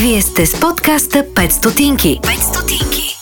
[0.00, 2.20] Вие сте с подкаста 5 стотинки.
[2.22, 3.16] 5 стотинки.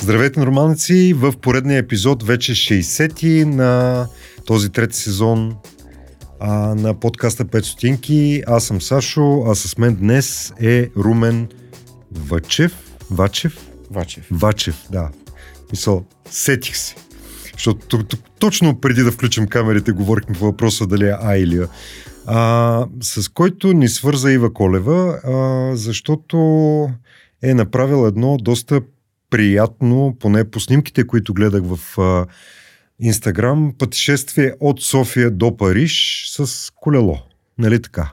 [0.00, 1.14] Здравейте, нормалници!
[1.16, 4.06] В поредния епизод, вече 60-ти на
[4.46, 5.56] този трети сезон
[6.40, 8.42] а, на подкаста 5 стотинки.
[8.46, 11.48] Аз съм Сашо, а с мен днес е Румен
[12.12, 12.72] Вачев.
[13.10, 13.58] Вачев?
[13.90, 14.26] Вачев.
[14.30, 15.10] Вачев, да.
[15.72, 17.05] Мисъл, сетих се.
[17.56, 18.04] Защото
[18.38, 21.66] точно преди да включим камерите говорихме по въпроса дали е А или
[22.26, 22.86] А.
[23.02, 26.36] С който ни свърза Ива Колева, а, защото
[27.42, 28.80] е направил едно доста
[29.30, 32.26] приятно, поне по снимките, които гледах в а,
[33.00, 37.18] Инстаграм, пътешествие от София до Париж с колело.
[37.58, 38.12] Нали така?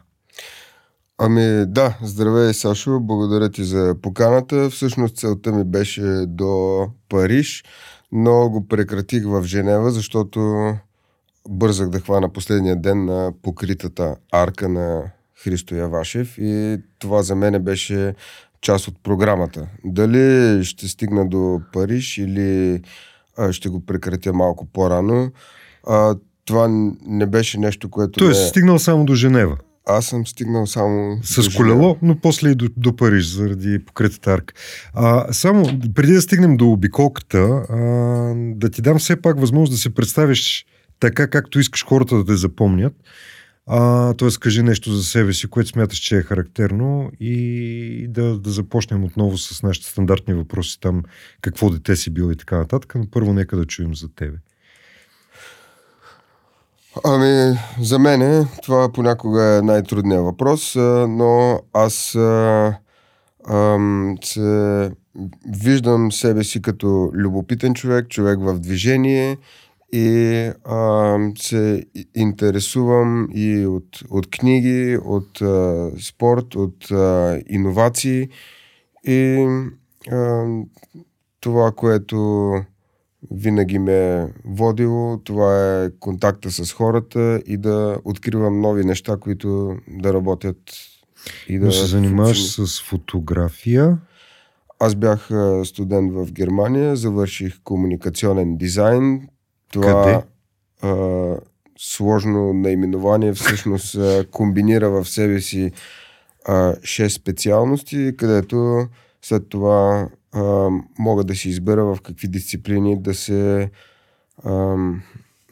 [1.18, 4.70] Ами да, здравей Сашо, благодаря ти за поканата.
[4.70, 7.64] Всъщност целта ми беше до Париж,
[8.14, 10.74] но го прекратих в Женева, защото
[11.50, 15.04] бързах да хвана последния ден на покритата арка на
[15.44, 18.16] Христо Явашев и това за мене беше
[18.62, 19.68] част от програмата.
[19.86, 22.82] Дали ще стигна до Париж или
[23.38, 25.32] а, ще го прекратя малко по-рано,
[25.88, 26.16] а,
[26.46, 26.68] това
[27.06, 28.20] не беше нещо, което...
[28.20, 28.48] Тоест, не...
[28.48, 29.58] стигнал само до Женева.
[29.86, 31.20] Аз съм стигнал само...
[31.24, 34.54] С колело, но после и до, до Париж, заради покритата арка.
[34.94, 37.78] А, само, преди да стигнем до обиколката, а,
[38.36, 40.66] да ти дам все пак възможност да се представиш
[41.00, 42.94] така, както искаш хората да те запомнят.
[43.68, 44.30] А, т.е.
[44.40, 49.38] кажи нещо за себе си, което смяташ, че е характерно и да, да започнем отново
[49.38, 51.04] с нашите стандартни въпроси там,
[51.42, 52.94] какво дете си бил и така нататък.
[52.96, 54.38] Но първо нека да чуем за тебе.
[57.02, 60.76] Ами, за мен това понякога е най-трудният въпрос,
[61.10, 62.78] но аз а,
[63.48, 63.78] а,
[64.24, 64.92] се,
[65.64, 69.38] виждам себе си като любопитен човек, човек в движение
[69.92, 71.84] и а, се
[72.16, 78.30] интересувам и от, от книги, от а, спорт, от а, иновации
[79.08, 79.48] и
[80.12, 80.46] а,
[81.40, 82.54] това, което
[83.32, 85.18] винаги ме е водило.
[85.18, 90.58] Това е контакта с хората и да откривам нови неща, които да работят
[91.48, 91.66] и да...
[91.66, 93.98] Но се занимаваш с фотография?
[94.80, 95.30] Аз бях
[95.64, 99.28] студент в Германия, завърших комуникационен дизайн.
[99.72, 100.24] Това Къде?
[100.82, 101.36] А,
[101.78, 103.98] сложно наименование всъщност
[104.32, 105.72] комбинира в себе си
[106.46, 108.88] а, 6 специалности, където
[109.22, 113.70] след това а, мога да си избера в какви дисциплини да се
[114.44, 114.76] а,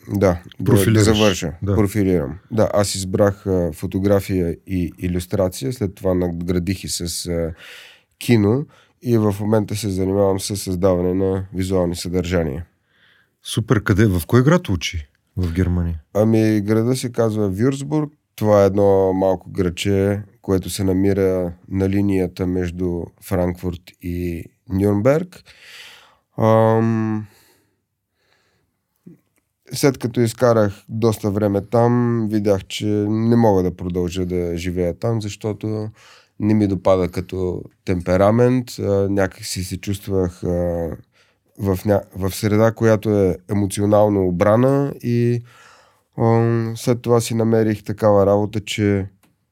[0.07, 1.75] да, да, да завърша, да.
[1.75, 2.39] профилирам.
[2.51, 7.53] Да, аз избрах а, фотография и иллюстрация, след това наградих и с а,
[8.19, 8.65] кино
[9.01, 12.65] и в момента се занимавам с създаване на визуални съдържания.
[13.43, 14.05] Супер, къде?
[14.05, 16.01] В кой град учи в Германия?
[16.13, 18.13] Ами, града се казва Вюрсбург.
[18.35, 25.43] Това е едно малко граче, което се намира на линията между Франкфурт и Нюрнберг.
[26.37, 27.27] Ам...
[29.73, 35.21] След като изкарах доста време там, видях, че не мога да продължа да живея там,
[35.21, 35.89] защото
[36.39, 38.65] не ми допада като темперамент.
[39.09, 40.41] Някак си се чувствах
[41.59, 42.01] в, ня...
[42.15, 45.43] в среда, която е емоционално обрана и
[46.75, 49.07] след това си намерих такава работа, че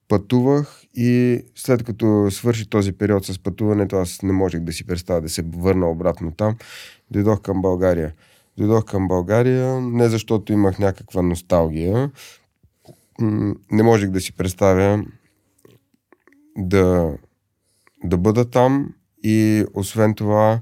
[0.10, 5.22] пътувах и след като свърши този период с пътуването, аз не можех да си представя
[5.22, 6.56] да се върна обратно там.
[7.12, 8.14] Дойдох към България.
[8.58, 12.12] Дойдох към България не защото имах някаква носталгия.
[13.72, 15.06] Не можех да си представя
[16.58, 17.14] да,
[18.04, 18.94] да бъда там
[19.24, 20.62] и освен това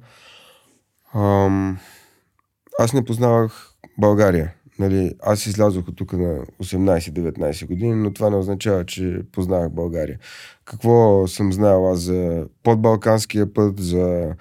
[1.14, 1.80] ам,
[2.80, 4.54] аз не познавах България.
[4.80, 10.20] Нали, аз излязох от тук на 18-19 години, но това не означава, че познавах България.
[10.66, 14.36] Какво съм знаел аз за подбалканския път, за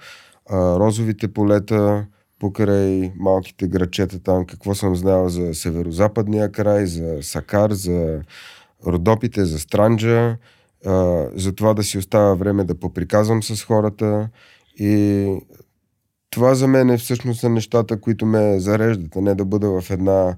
[0.49, 2.05] а, розовите полета,
[2.39, 8.21] покрай малките грачета там, какво съм знаел за северо-западния край, за Сакар, за
[8.87, 10.37] Родопите, за Странджа,
[10.85, 14.29] а, за това да си остава време да поприказвам с хората
[14.79, 15.25] и
[16.29, 19.89] това за мен е всъщност са нещата, които ме зареждат, а не да бъда в
[19.89, 20.35] една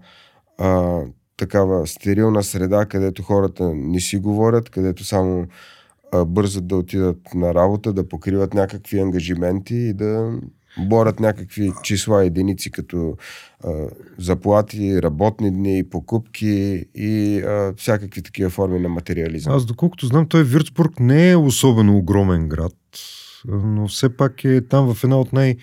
[0.57, 1.01] а,
[1.37, 5.47] такава стерилна среда, където хората не си говорят, където само
[6.11, 10.39] а, бързат да отидат на работа, да покриват някакви ангажименти и да
[10.77, 13.15] борят някакви числа, единици като
[13.63, 13.69] а,
[14.17, 19.53] заплати, работни дни, покупки и а, всякакви такива форми на материализъм.
[19.53, 22.75] Аз доколкото знам, той Вирцбург не е особено огромен град,
[23.47, 25.55] но все пак е там в една от най-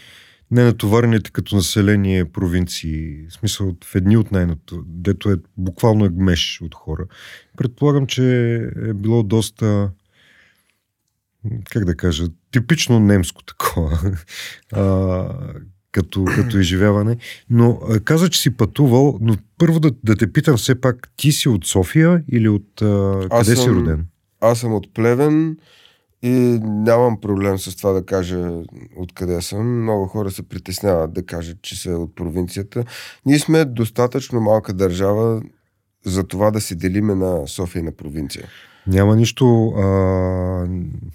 [0.51, 6.61] ненатоварените като население провинции, в смисъл в едни от най-нато, дето е буквално е гмеш
[6.63, 7.05] от хора.
[7.57, 9.91] Предполагам, че е било доста
[11.71, 14.17] как да кажа, типично немско такова,
[14.73, 15.29] а,
[15.93, 17.17] като, като изживяване.
[17.51, 21.49] Но каза, че си пътувал, но първо да, да те питам все пак, ти си
[21.49, 24.07] от София или от а, къде съм, си роден?
[24.41, 25.57] Аз съм от Плевен
[26.23, 28.51] и нямам проблем с това да кажа
[28.97, 29.83] откъде съм.
[29.83, 32.85] Много хора се притесняват да кажат, че са от провинцията.
[33.27, 35.43] Ние сме достатъчно малка държава
[36.05, 38.49] за това да се делиме на София и на провинция.
[38.87, 39.69] Няма нищо.
[39.69, 40.69] А,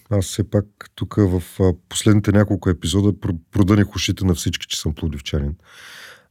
[0.10, 0.66] аз все пак
[0.96, 1.44] тук в
[1.90, 3.14] последните няколко епизода
[3.52, 5.56] продъних ушите на всички, че съм плодивчанин.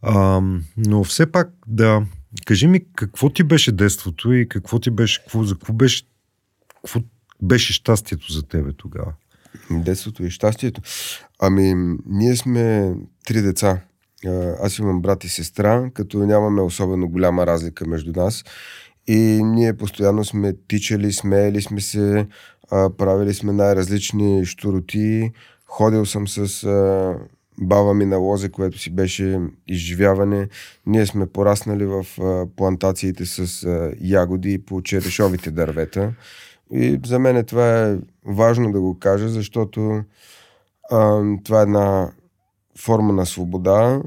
[0.03, 0.43] А,
[0.77, 2.03] но все пак да,
[2.47, 6.05] кажи ми какво ти беше детството и какво ти беше, какво, за какво беше,
[6.75, 7.01] какво
[7.43, 9.13] беше щастието за тебе тогава?
[9.71, 10.81] Детството и щастието.
[11.39, 12.95] Ами, ние сме
[13.27, 13.81] три деца.
[14.63, 18.45] Аз имам брат и сестра, като нямаме особено голяма разлика между нас.
[19.07, 22.27] И ние постоянно сме тичали, смеяли сме се,
[22.71, 25.33] правили сме най-различни штуроти.
[25.67, 26.67] Ходил съм с
[27.61, 30.49] баба ми на лозе, което си беше изживяване.
[30.87, 32.07] Ние сме пораснали в
[32.57, 33.67] плантациите с
[34.01, 36.13] ягоди по черешовите дървета.
[36.73, 40.03] И за мен това е важно да го кажа, защото
[40.91, 42.13] а, това е една
[42.79, 44.03] форма на свобода.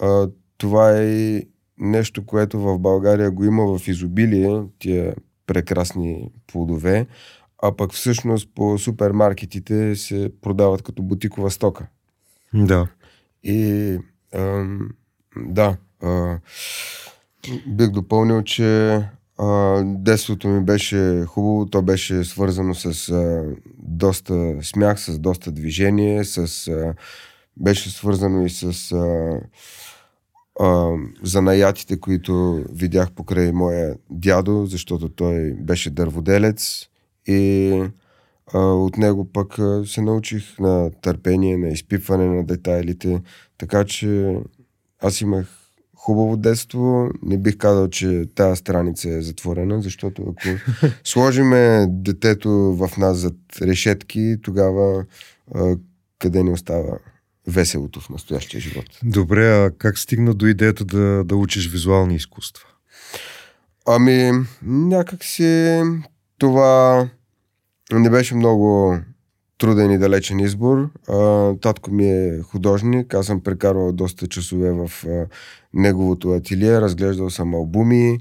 [0.00, 0.28] А,
[0.58, 1.42] това е
[1.78, 5.14] нещо, което в България го има в изобилие, тия
[5.46, 7.06] прекрасни плодове,
[7.62, 11.86] а пък всъщност по супермаркетите се продават като бутикова стока.
[12.54, 12.88] Да.
[13.42, 13.98] И
[14.34, 14.88] ам,
[15.36, 16.38] да, а,
[17.66, 19.00] бих допълнил, че
[19.84, 23.44] детството ми беше хубаво, то беше свързано с а,
[23.78, 26.94] доста смях, с доста движение, с, а,
[27.56, 29.40] беше свързано и с а,
[30.60, 36.86] а, занаятите, които видях покрай моя дядо, защото той беше дърводелец.
[37.26, 37.72] И
[38.54, 43.22] а, от него пък а, се научих на търпение, на изпипване на детайлите,
[43.58, 44.36] така че
[45.02, 45.57] аз имах
[45.98, 47.10] хубаво детство.
[47.22, 50.58] Не бих казал, че тази страница е затворена, защото ако
[51.04, 55.04] сложиме детето в нас зад решетки, тогава
[55.54, 55.76] а,
[56.18, 56.98] къде ни остава
[57.46, 58.84] веселото в настоящия живот.
[59.04, 62.64] Добре, а как стигна до идеята да, да учиш визуални изкуства?
[63.86, 65.82] Ами, някак си
[66.38, 67.08] това
[67.92, 68.96] не беше много
[69.58, 70.90] труден и далечен избор.
[71.60, 74.90] Татко ми е художник, аз съм прекарвал доста часове в
[75.74, 78.18] неговото ателие, разглеждал съм албуми.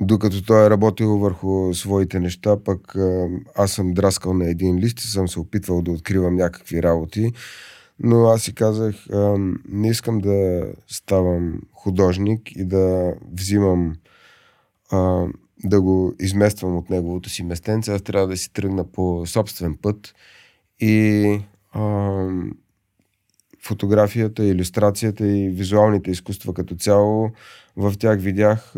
[0.00, 2.94] Докато той е работил върху своите неща, пък
[3.56, 7.32] аз съм драскал на един лист и съм се опитвал да откривам някакви работи.
[7.98, 8.94] Но аз си казах,
[9.68, 13.94] не искам да ставам художник и да взимам,
[15.64, 17.92] да го измествам от неговото си местенце.
[17.92, 20.14] Аз трябва да си тръгна по собствен път
[20.80, 21.40] и
[23.62, 27.30] фотографията, иллюстрацията и визуалните изкуства като цяло,
[27.76, 28.74] в тях видях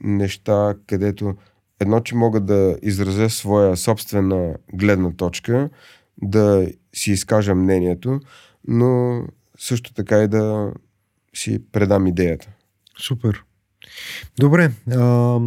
[0.00, 1.34] неща, където
[1.80, 5.70] едно, че мога да изразя своя собствена гледна точка,
[6.22, 8.20] да си изкажа мнението,
[8.68, 9.22] но
[9.58, 10.72] също така и да
[11.34, 12.48] си предам идеята.
[12.98, 13.44] Супер.
[14.38, 14.72] Добре.
[14.90, 15.38] А,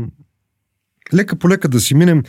[1.14, 2.24] лека по лека да си минем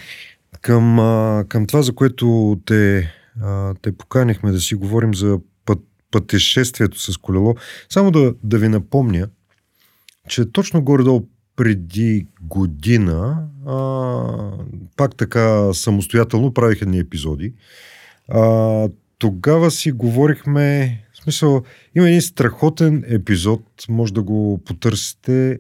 [0.61, 5.79] към, а, към това, за което те, а, те поканихме да си говорим за път,
[6.11, 7.55] пътешествието с колело.
[7.89, 9.29] Само да, да ви напомня,
[10.29, 14.23] че точно горе-долу преди година, а,
[14.97, 17.55] пак така самостоятелно правих едни епизоди.
[18.29, 21.63] А, тогава си говорихме, в смисъл,
[21.95, 25.59] има един страхотен епизод, може да го потърсите,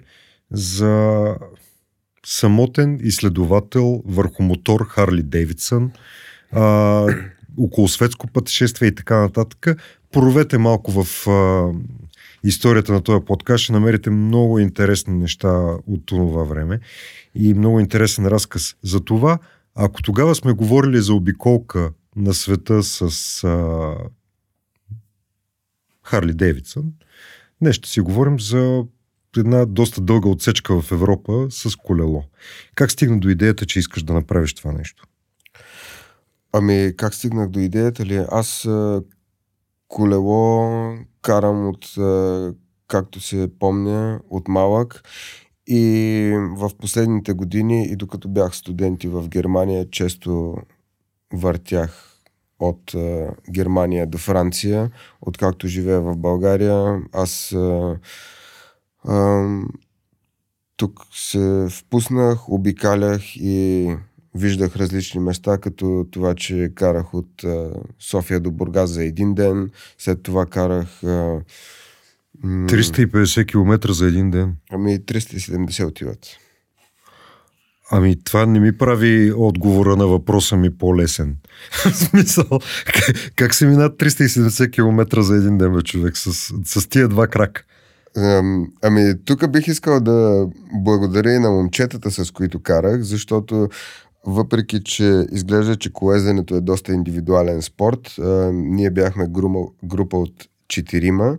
[0.50, 1.34] за
[2.28, 5.90] самотен изследовател върху мотор Харли Дейвидсън,
[7.58, 9.80] около светско пътешествие и така нататък.
[10.12, 11.72] Поровете малко в а,
[12.44, 16.80] историята на този подкаст ще намерите много интересни неща от това време
[17.34, 19.38] и много интересен разказ за това.
[19.74, 23.94] Ако тогава сме говорили за обиколка на света с а,
[26.02, 26.84] Харли Дейвидсън,
[27.62, 28.84] днес ще си говорим за
[29.36, 32.24] една доста дълга отсечка в Европа с колело.
[32.74, 35.04] Как стигна до идеята, че искаш да направиш това нещо?
[36.52, 38.24] Ами, как стигнах до идеята ли?
[38.30, 38.68] Аз
[39.88, 40.70] колело
[41.22, 41.94] карам от,
[42.88, 45.02] както се помня, от малък.
[45.66, 50.56] И в последните години, и докато бях студенти в Германия, често
[51.32, 52.20] въртях
[52.58, 52.94] от
[53.50, 54.90] Германия до Франция.
[55.20, 57.56] Откакто живея в България, аз
[60.76, 63.88] тук се впуснах, обикалях и
[64.34, 69.70] виждах различни места, като това, че карах от а, София до Бургас за един ден,
[69.98, 71.04] след това карах...
[71.04, 71.40] А,
[72.44, 74.56] 350 км за един ден.
[74.70, 76.26] Ами 370 отиват.
[77.90, 81.36] Ами това не ми прави отговора на въпроса ми по-лесен.
[81.72, 82.48] В смисъл,
[82.86, 86.32] как, как се минат 370 км за един ден, бе, човек, с,
[86.64, 87.64] с тия два крака?
[88.82, 93.68] Ами, тук бих искал да благодаря и на момчетата, с които карах, защото
[94.26, 100.48] въпреки, че изглежда, че колезенето е доста индивидуален спорт, а, ние бяхме група, група от
[100.68, 101.38] четирима.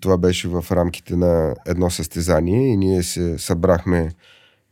[0.00, 4.10] Това беше в рамките на едно състезание и ние се събрахме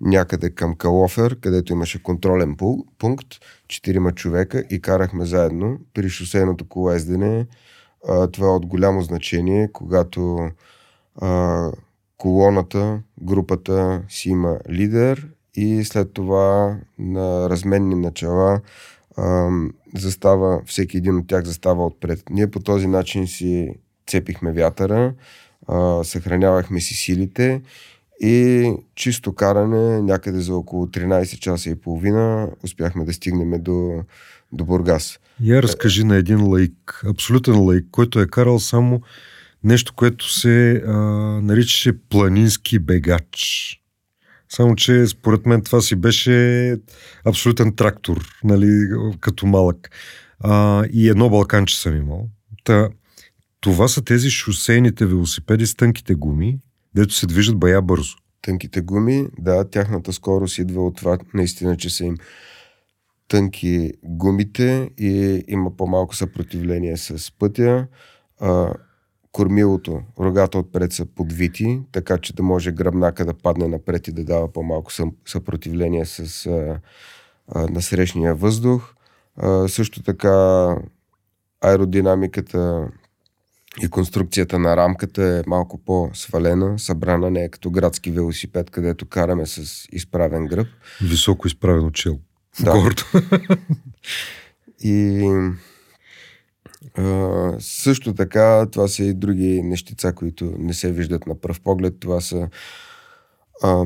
[0.01, 2.57] някъде към Калофер, където имаше контролен
[2.99, 3.27] пункт,
[3.69, 5.79] четирима човека и карахме заедно.
[5.95, 7.47] При шосейното колездене
[8.33, 10.51] това е от голямо значение, когато
[11.17, 11.73] а,
[12.17, 18.61] колоната, групата си има лидер и след това на разменни начала
[19.17, 19.51] а,
[19.97, 22.23] застава, всеки един от тях застава отпред.
[22.31, 23.75] Ние по този начин си
[24.07, 25.15] цепихме вятъра,
[25.69, 27.63] а, съхранявахме си силите
[28.21, 34.03] и чисто каране някъде за около 13 часа и половина успяхме да стигнем до,
[34.53, 35.19] до Бургас.
[35.43, 39.01] Я разкажи на един лайк, абсолютен лайк, който е карал само
[39.65, 40.93] нещо, което се а,
[41.43, 43.77] наричаше планински бегач.
[44.49, 46.77] Само, че според мен това си беше
[47.25, 48.89] абсолютен трактор, нали,
[49.21, 49.91] като малък.
[50.41, 52.29] А, и едно балканче съм имал.
[52.65, 52.89] Та,
[53.61, 56.59] това са тези шосейните велосипеди с тънките гуми,
[56.95, 58.17] дето се движат бая бързо.
[58.43, 62.17] Тънките гуми, да, тяхната скорост идва от това наистина, че са им
[63.31, 67.87] тънки гумите и има по-малко съпротивление с пътя.
[68.41, 68.75] А,
[69.33, 74.25] кормилото, рогата отпред са подвити, така че да може гръбнака да падне напред и да
[74.25, 74.93] дава по-малко
[75.27, 76.81] съпротивление с а,
[77.49, 78.95] а, насрещния въздух.
[79.37, 80.77] А, също така
[81.61, 82.89] аеродинамиката
[83.83, 89.47] и конструкцията на рамката е малко по-свалена, събрана, не е като градски велосипед, където караме
[89.47, 90.67] с изправен гръб.
[91.03, 92.19] Високо изправено чел.
[92.61, 92.73] Да.
[92.73, 93.03] Гордо.
[94.81, 95.27] и
[96.99, 101.95] а, също така, това са и други нещица, които не се виждат на пръв поглед.
[102.01, 102.49] Това са
[103.63, 103.85] а,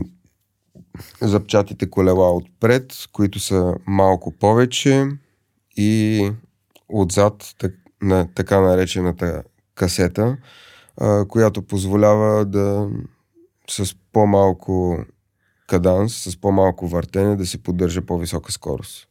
[1.20, 5.06] запчатите колела отпред, които са малко повече
[5.76, 6.32] и
[6.88, 9.42] отзад так, на така наречената
[9.74, 10.36] касета,
[10.96, 12.88] а, която позволява да
[13.70, 15.04] с по-малко
[15.66, 19.08] каданс, с по-малко въртене да се поддържа по-висока скорост.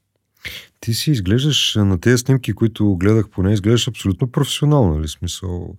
[0.80, 5.08] Ти си изглеждаш на тези снимки, които гледах поне, изглеждаш абсолютно професионално, нали?
[5.08, 5.76] Смисъл,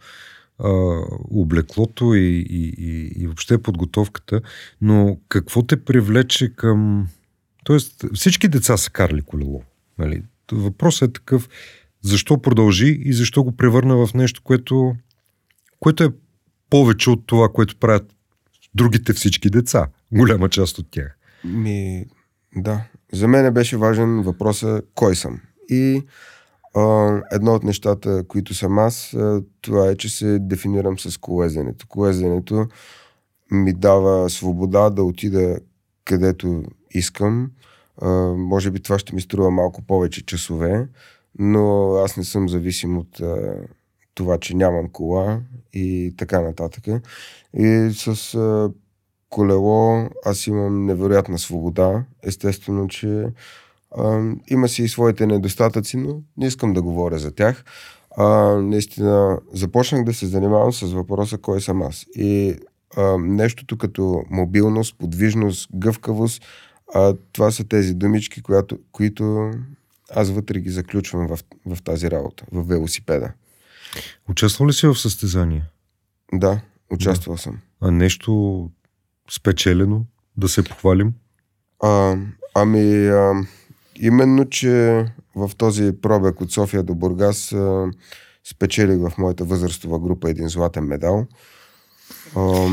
[0.59, 1.01] а,
[1.31, 4.41] облеклото и, и, и, и въобще подготовката,
[4.81, 7.09] но какво те привлече към...
[7.65, 9.63] Тоест, всички деца са карали колело,
[9.99, 10.23] нали?
[10.53, 11.49] Въпросът е такъв,
[12.03, 14.97] защо продължи и защо го превърна в нещо, което,
[15.81, 16.13] което е
[16.71, 18.15] повече от това, което правят
[18.75, 21.17] другите всички деца, голяма част от тях.
[21.45, 22.07] Ми,
[22.57, 22.85] да.
[23.13, 25.41] За мен беше важен въпросът кой съм.
[25.69, 26.03] И
[26.75, 26.83] а,
[27.33, 31.87] едно от нещата, които съм аз, а, това е, че се дефинирам с колезенето.
[31.89, 32.67] Колезенето
[33.51, 35.59] ми дава свобода да отида
[36.05, 37.51] където искам.
[38.03, 40.89] А, може би това ще ми струва малко повече часове,
[41.39, 43.21] но аз не съм зависим от
[44.15, 45.41] това, че нямам кола
[45.73, 46.85] и така нататък.
[47.57, 48.71] И с а,
[49.31, 52.05] колело аз имам невероятна свобода.
[52.23, 53.27] Естествено, че
[53.97, 57.65] а, има си и своите недостатъци, но не искам да говоря за тях.
[58.17, 58.27] А,
[58.63, 62.07] наистина, започнах да се занимавам с въпроса кой съм аз.
[62.15, 62.57] И
[62.97, 66.43] а, нещото като мобилност, подвижност, гъвкавост,
[66.95, 69.51] а, това са тези думички, която, които
[70.11, 73.33] аз вътре ги заключвам в, в тази работа, в велосипеда.
[74.29, 75.65] Участвал ли си в състезания?
[76.33, 76.61] Да,
[76.91, 77.43] участвал да.
[77.43, 77.59] съм.
[77.81, 78.71] А нещо
[79.31, 81.13] спечелено да се похвалим?
[81.83, 82.17] А,
[82.55, 83.33] ами, а,
[83.97, 85.05] именно, че
[85.37, 87.91] в този пробег от София до Бургас а,
[88.45, 91.27] спечелих в моята възрастова група един златен медал.
[92.37, 92.69] А,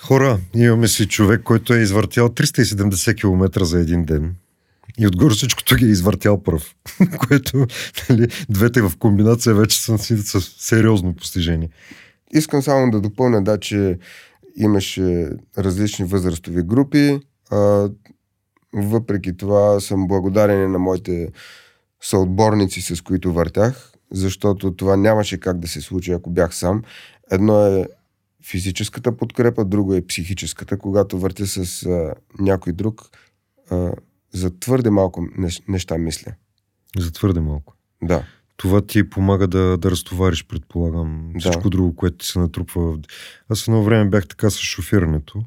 [0.00, 4.34] Хора, имаме си човек, който е извъртял 370 км за един ден.
[4.98, 6.74] И отгоре всичкото ги е извъртял пръв.
[7.28, 7.66] което
[8.10, 11.68] нали, двете в комбинация вече са, са сериозно постижение.
[12.30, 13.98] Искам само да допълня, да, че
[14.56, 17.20] имаше различни възрастови групи.
[17.50, 17.88] А,
[18.72, 21.28] въпреки това съм благодарен на моите
[22.02, 26.82] съотборници, с които въртях, защото това нямаше как да се случи, ако бях сам.
[27.30, 27.86] Едно е
[28.44, 30.78] физическата подкрепа, друго е психическата.
[30.78, 33.02] Когато въртя с а, някой друг,
[33.70, 33.92] а,
[34.32, 35.26] за твърде малко
[35.68, 36.32] неща мисля.
[36.98, 37.74] За твърде малко.
[38.02, 38.24] Да.
[38.56, 41.70] Това ти помага да, да разтовариш, предполагам, всичко да.
[41.70, 42.98] друго, което ти се натрупва.
[43.48, 45.44] Аз едно време бях така с шофирането.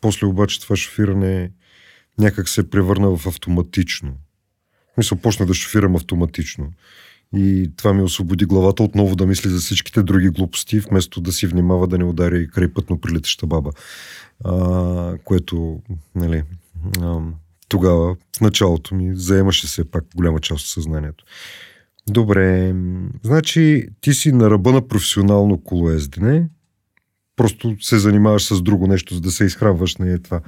[0.00, 1.50] После обаче това шофиране
[2.18, 4.14] някак се превърна в автоматично.
[4.96, 6.72] Мисля, почна да шофирам автоматично.
[7.36, 11.46] И това ми освободи главата отново да мисли за всичките други глупости, вместо да си
[11.46, 13.70] внимава да не удари край пътно прилетеща баба.
[14.44, 15.82] А, което,
[16.14, 16.42] нали,
[17.00, 17.20] а,
[17.68, 21.24] тогава, в началото ми, заемаше се пак голяма част от съзнанието.
[22.08, 22.74] Добре,
[23.22, 26.48] значи ти си на ръба на професионално колоездене,
[27.36, 30.40] просто се занимаваш с друго нещо, за да се изхранваш, не е това.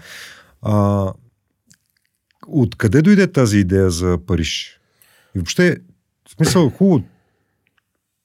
[0.62, 1.12] А,
[2.46, 4.80] откъде дойде тази идея за Париж?
[5.34, 5.76] И въобще,
[6.28, 7.04] в смисъл, хубаво,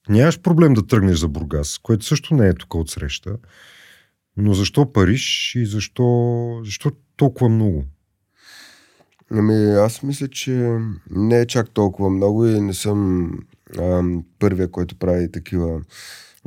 [0.09, 3.37] нямаш проблем да тръгнеш за Бургас, което също не е тук от среща.
[4.37, 7.85] Но защо Париж и защо, защо толкова много?
[9.31, 10.79] Ами, аз мисля, че
[11.11, 13.29] не е чак толкова много и не съм
[13.79, 15.81] ам, първия, който прави такива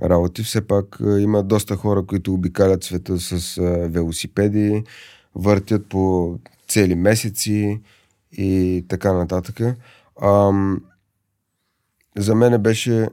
[0.02, 0.42] работи.
[0.42, 4.84] Все пак има доста хора, които обикалят света с а, велосипеди,
[5.34, 6.34] въртят по
[6.68, 7.80] цели месеци
[8.32, 9.60] и така нататък.
[10.22, 10.80] Ам,
[12.16, 13.08] за мен беше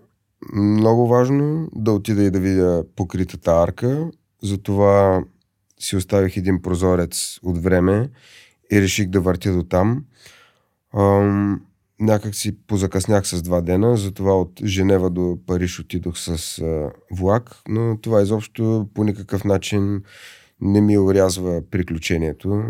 [0.53, 4.11] много важно да отида и да видя покритата арка,
[4.43, 5.23] затова
[5.79, 8.09] си оставих един прозорец от време
[8.71, 10.05] и реших да въртя до там.
[10.97, 11.61] Ам,
[11.99, 17.55] някак си позакъснях с два дена, затова от Женева до Париж отидох с а, влак,
[17.67, 20.03] но това изобщо по никакъв начин
[20.61, 22.63] не ми урязва приключението.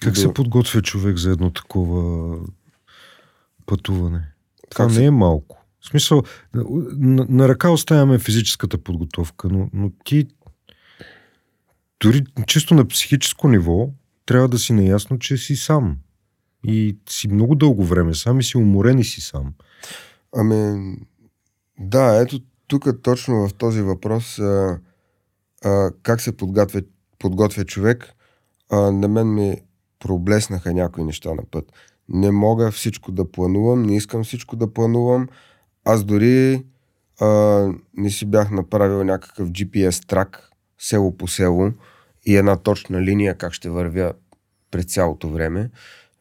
[0.00, 0.20] Как до...
[0.20, 2.36] се подготвя човек за едно такова
[3.66, 4.28] пътуване?
[4.70, 5.04] Това как не се...
[5.04, 5.64] е малко.
[5.80, 6.22] В смисъл,
[6.54, 10.26] на, на ръка оставяме физическата подготовка, но, но ти
[12.00, 13.90] дори чисто на психическо ниво
[14.30, 15.96] трябва да си наясно, че си сам.
[16.64, 19.54] И си много дълго време сам и си уморен и си сам.
[20.36, 20.96] Ами,
[21.78, 24.78] да, ето тук точно в този въпрос а,
[25.64, 26.82] а, как се подготвя,
[27.18, 28.12] подготвя човек,
[28.70, 29.56] а, на мен ми
[29.98, 31.72] проблеснаха някои неща на път.
[32.08, 35.28] Не мога всичко да планувам, не искам всичко да планувам.
[35.84, 36.64] Аз дори
[37.20, 37.28] а,
[37.96, 41.72] не си бях направил някакъв GPS трак село по село
[42.26, 44.12] и една точна линия как ще вървя
[44.70, 45.70] през цялото време.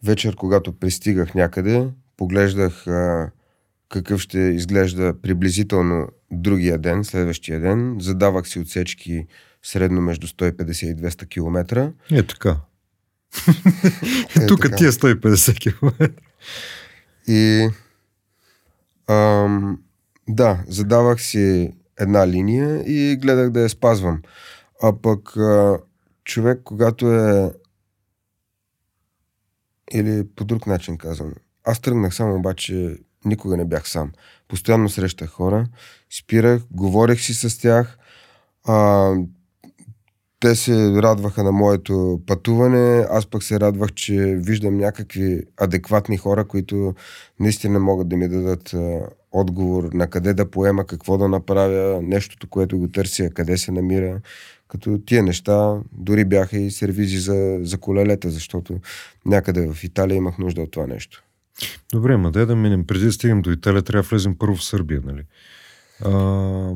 [0.04, 3.32] Вечер, когато пристигах някъде, поглеждах а,
[3.90, 7.98] какъв ще изглежда приблизително другия ден, следващия ден.
[8.00, 9.28] Задавах си отсечки
[9.64, 11.92] средно между 150 и 200 км.
[12.12, 12.58] Е така.
[14.42, 14.76] е, Тук така.
[14.76, 16.12] тия 150 км.
[17.28, 17.70] И
[19.08, 19.80] ам,
[20.28, 24.22] да, задавах си една линия и гледах да я спазвам.
[24.84, 25.80] А пък а,
[26.30, 27.52] човек, когато е
[29.94, 31.34] или по друг начин казвам.
[31.64, 34.12] Аз тръгнах сам, обаче никога не бях сам.
[34.48, 35.68] Постоянно срещах хора,
[36.20, 37.98] спирах, говорех си с тях.
[38.68, 39.14] А,
[40.40, 46.48] те се радваха на моето пътуване, аз пък се радвах, че виждам някакви адекватни хора,
[46.48, 46.96] които
[47.40, 52.50] наистина могат да ми дадат а, отговор на къде да поема, какво да направя, нещото,
[52.50, 54.22] което го търся, къде се намира.
[54.70, 58.80] Като тия неща дори бяха и сервизи за, за колелета, защото
[59.26, 61.24] някъде в Италия имах нужда от това нещо.
[61.94, 62.88] Добре, ма дай да минем.
[62.88, 65.24] Преди да стигнем до Италия, трябва да влезем първо в Сърбия, нали?
[66.06, 66.74] А...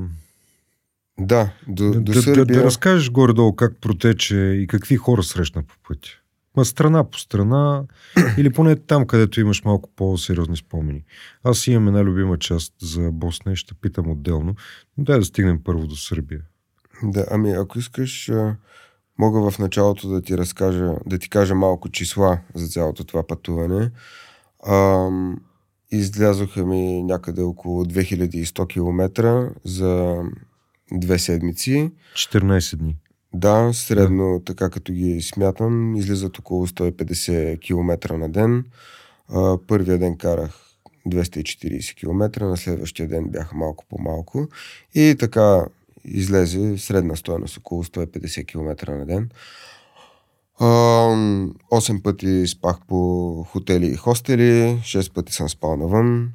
[1.19, 2.45] Да, до, до да, Сърбия...
[2.45, 6.09] Да, да разкажеш горе-долу как протече и какви хора срещна по пътя.
[6.57, 7.83] Ма страна по страна
[8.37, 11.03] или поне там, където имаш малко по-сериозни спомени.
[11.43, 14.55] Аз имам една любима част за Босна и ще питам отделно.
[14.97, 16.41] Но дай да стигнем първо до Сърбия.
[17.03, 18.31] Да, ами ако искаш,
[19.19, 23.91] мога в началото да ти разкажа, да ти кажа малко числа за цялото това пътуване.
[24.65, 25.09] А,
[25.91, 30.21] излязоха ми някъде около 2100 км за
[30.91, 31.91] две седмици.
[32.15, 32.95] 14 дни.
[33.33, 34.43] Да, средно, да.
[34.45, 38.65] така като ги смятам, излизат около 150 км на ден.
[39.29, 40.59] А, първия ден карах
[41.07, 44.47] 240 км, на следващия ден бяха малко по-малко.
[44.95, 45.65] И така
[46.05, 49.29] излезе средна стоеност около 150 км на ден.
[51.71, 56.29] Осем 8 пъти спах по хотели и хостели, 6 пъти съм спал навън.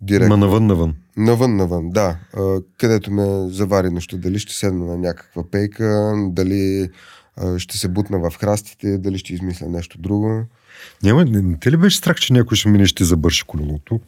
[0.00, 0.36] Директно.
[0.36, 0.94] Ма навън, навън.
[1.16, 2.18] Навън, навън, да.
[2.78, 6.90] където ме завари нещо, дали ще седна на някаква пейка, дали
[7.58, 10.44] ще се бутна в храстите, дали ще измисля нещо друго.
[11.02, 14.00] Няма, не, не те ли беше страх, че някой ще мине ще забърши колелото?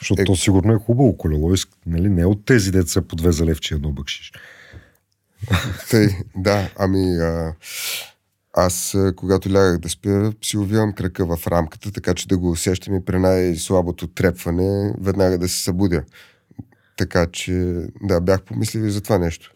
[0.00, 0.24] Защото Е.
[0.24, 2.08] то сигурно е хубаво колело, иск- нали?
[2.08, 4.32] не от тези деца по две за левче едно бъкшиш.
[5.90, 7.54] Тъй, да, ами а,
[8.52, 12.94] аз, когато лягах да спя, си увивам крака в рамката, така че да го усещам
[12.94, 16.02] и при най-слабото трепване веднага да се събудя.
[16.96, 17.52] Така че,
[18.02, 19.52] да, бях помислил и за това нещо.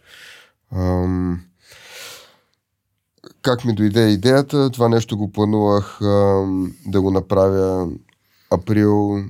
[0.77, 1.45] Ам,
[3.43, 4.71] как ми дойде идеята?
[4.71, 7.89] Това нещо го планувах ам, да го направя
[8.51, 9.25] април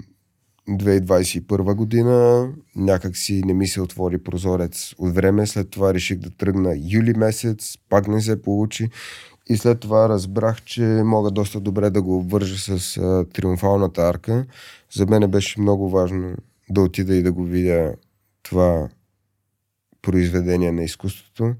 [0.68, 2.48] 2021 година.
[2.76, 5.46] Някак си не ми се отвори прозорец от време.
[5.46, 7.76] След това реших да тръгна юли месец.
[7.88, 8.88] Пак не се получи.
[9.48, 14.46] И след това разбрах, че мога доста добре да го обвържа с а, триумфалната арка.
[14.92, 16.34] За мен беше много важно
[16.70, 17.94] да отида и да го видя
[18.42, 18.88] това
[20.02, 21.54] произведение на изкуството,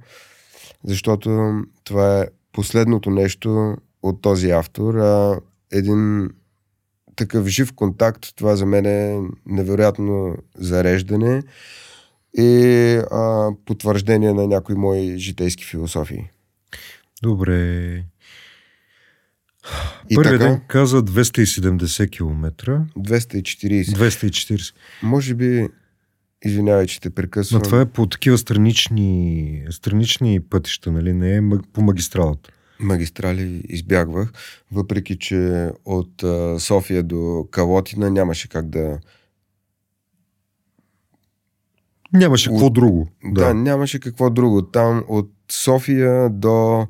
[0.84, 4.94] защото това е последното нещо от този автор.
[4.94, 5.40] А
[5.72, 6.30] един
[7.16, 11.42] такъв жив контакт, това за мен е невероятно зареждане
[12.38, 16.30] и а, потвърждение на някои мои житейски философии.
[17.22, 18.04] Добре.
[20.10, 22.84] И Първият ден каза 270 км.
[22.98, 23.84] 240.
[23.84, 24.74] 240.
[25.02, 25.68] Може би,
[26.44, 27.58] извинявай, че те прекъсвам.
[27.58, 31.12] Но това е по такива странични, странични пътища, нали?
[31.12, 31.40] Не е
[31.72, 32.50] по магистралата.
[32.80, 34.32] Магистрали избягвах,
[34.72, 38.98] въпреки че от а, София до Калотина нямаше как да...
[42.12, 43.08] Нямаше какво От- друго.
[43.24, 43.44] Да.
[43.44, 44.62] да, нямаше какво друго.
[44.62, 46.86] Там от София до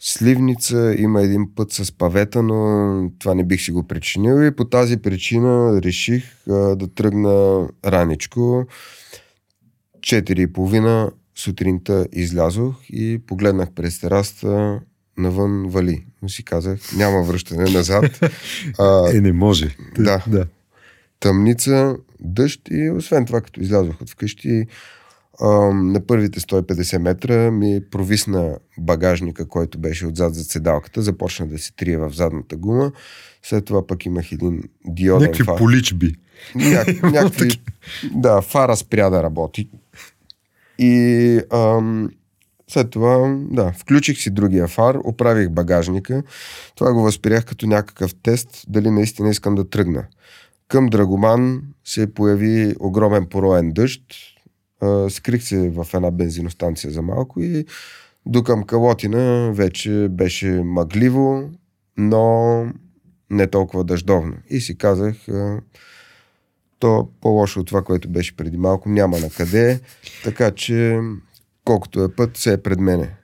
[0.00, 4.64] Сливница има един път с павета, но това не бих си го причинил и по
[4.64, 8.66] тази причина реших а, да тръгна раничко.
[10.02, 14.80] Четири и половина сутринта излязох и погледнах през терасата
[15.18, 16.06] навън вали.
[16.22, 18.20] Но си казах, няма връщане назад.
[18.78, 19.76] А, Е, не може.
[19.98, 20.24] Да.
[20.26, 20.46] да.
[21.20, 24.66] тъмница, дъжд и освен това, като излязох от вкъщи,
[25.42, 31.58] ам, на първите 150 метра ми провисна багажника, който беше отзад за седалката, започна да
[31.58, 32.92] се трие в задната гума.
[33.42, 35.58] След това пък имах един диоден Някакви фар.
[35.58, 36.14] поличби.
[36.54, 37.60] Ня, някакви...
[38.14, 39.68] Да, фара спря да работи.
[40.78, 42.10] И ам,
[42.70, 46.22] след това, да, включих си другия фар, оправих багажника.
[46.74, 50.04] Това го възприях като някакъв тест, дали наистина искам да тръгна.
[50.68, 54.02] Към Драгоман се появи огромен пороен дъжд.
[55.08, 57.64] Скрих се в една бензиностанция за малко и
[58.26, 61.50] до към Калотина вече беше мъгливо,
[61.96, 62.66] но
[63.30, 64.34] не толкова дъждовно.
[64.50, 65.16] И си казах,
[66.78, 69.80] то по-лошо от това, което беше преди малко, няма на къде,
[70.24, 71.00] така че
[71.68, 73.16] колкото е път, се е пред мене.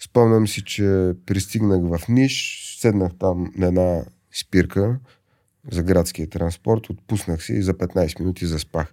[0.00, 4.04] Спомням си, че пристигнах в Ниш, седнах там на една
[4.40, 4.98] спирка
[5.72, 8.92] за градския транспорт, отпуснах се и за 15 минути заспах.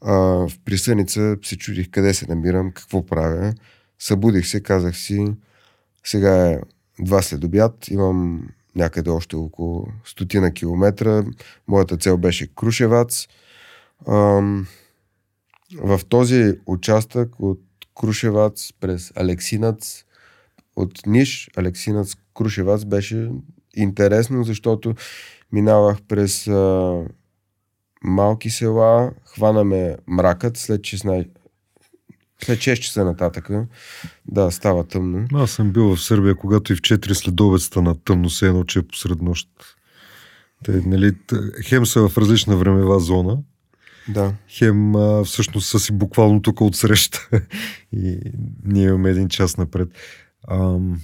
[0.00, 3.54] А, в присъница се чудих къде се намирам, какво правя.
[3.98, 5.34] Събудих се, казах си,
[6.04, 6.60] сега е
[7.00, 11.24] два след обяд, имам някъде още около стотина километра.
[11.68, 13.26] Моята цел беше Крушевац.
[14.08, 14.66] Ам,
[15.82, 17.60] в този участък от
[17.94, 20.04] Крушевац през Алексинац,
[20.76, 23.30] от Ниш, Алексинац, Крушевац беше
[23.76, 24.94] интересно, защото
[25.52, 27.00] минавах през а,
[28.04, 31.28] малки села, хванаме мракът след 16
[32.44, 33.66] след 6 часа нататъка.
[34.26, 35.26] Да, става тъмно.
[35.34, 38.64] Аз съм бил в Сърбия, когато и в 4 след обед стана тъмно, се едно,
[38.64, 39.48] че е посред нощ.
[40.64, 41.12] Те, нали,
[41.64, 43.38] хем са в различна времева зона,
[44.08, 44.34] Да.
[44.48, 47.28] хем а, всъщност са си буквално тук от среща.
[47.92, 48.18] и
[48.64, 49.88] ние имаме един час напред.
[50.48, 51.00] Ам,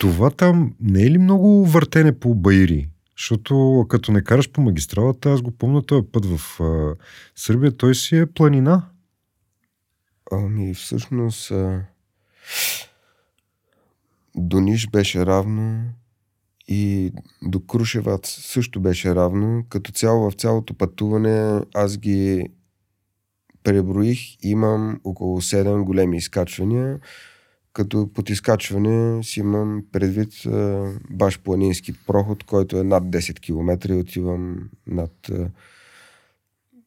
[0.00, 2.88] това там не е ли много въртене по Баири?
[3.18, 6.94] Защото като не караш по магистралата, аз го помня този път в а,
[7.36, 8.88] Сърбия, той си е планина.
[10.32, 11.82] Ами, всъщност, а...
[14.36, 15.84] до Ниш беше равно
[16.68, 19.64] и до Крушевац също беше равно.
[19.68, 22.48] Като цяло в цялото пътуване аз ги
[23.62, 24.18] преброих.
[24.42, 26.98] Имам около 7 големи изкачвания,
[27.72, 30.32] като под изкачване си имам предвид
[31.10, 35.50] баш планински проход, който е над 10 км и отивам над а,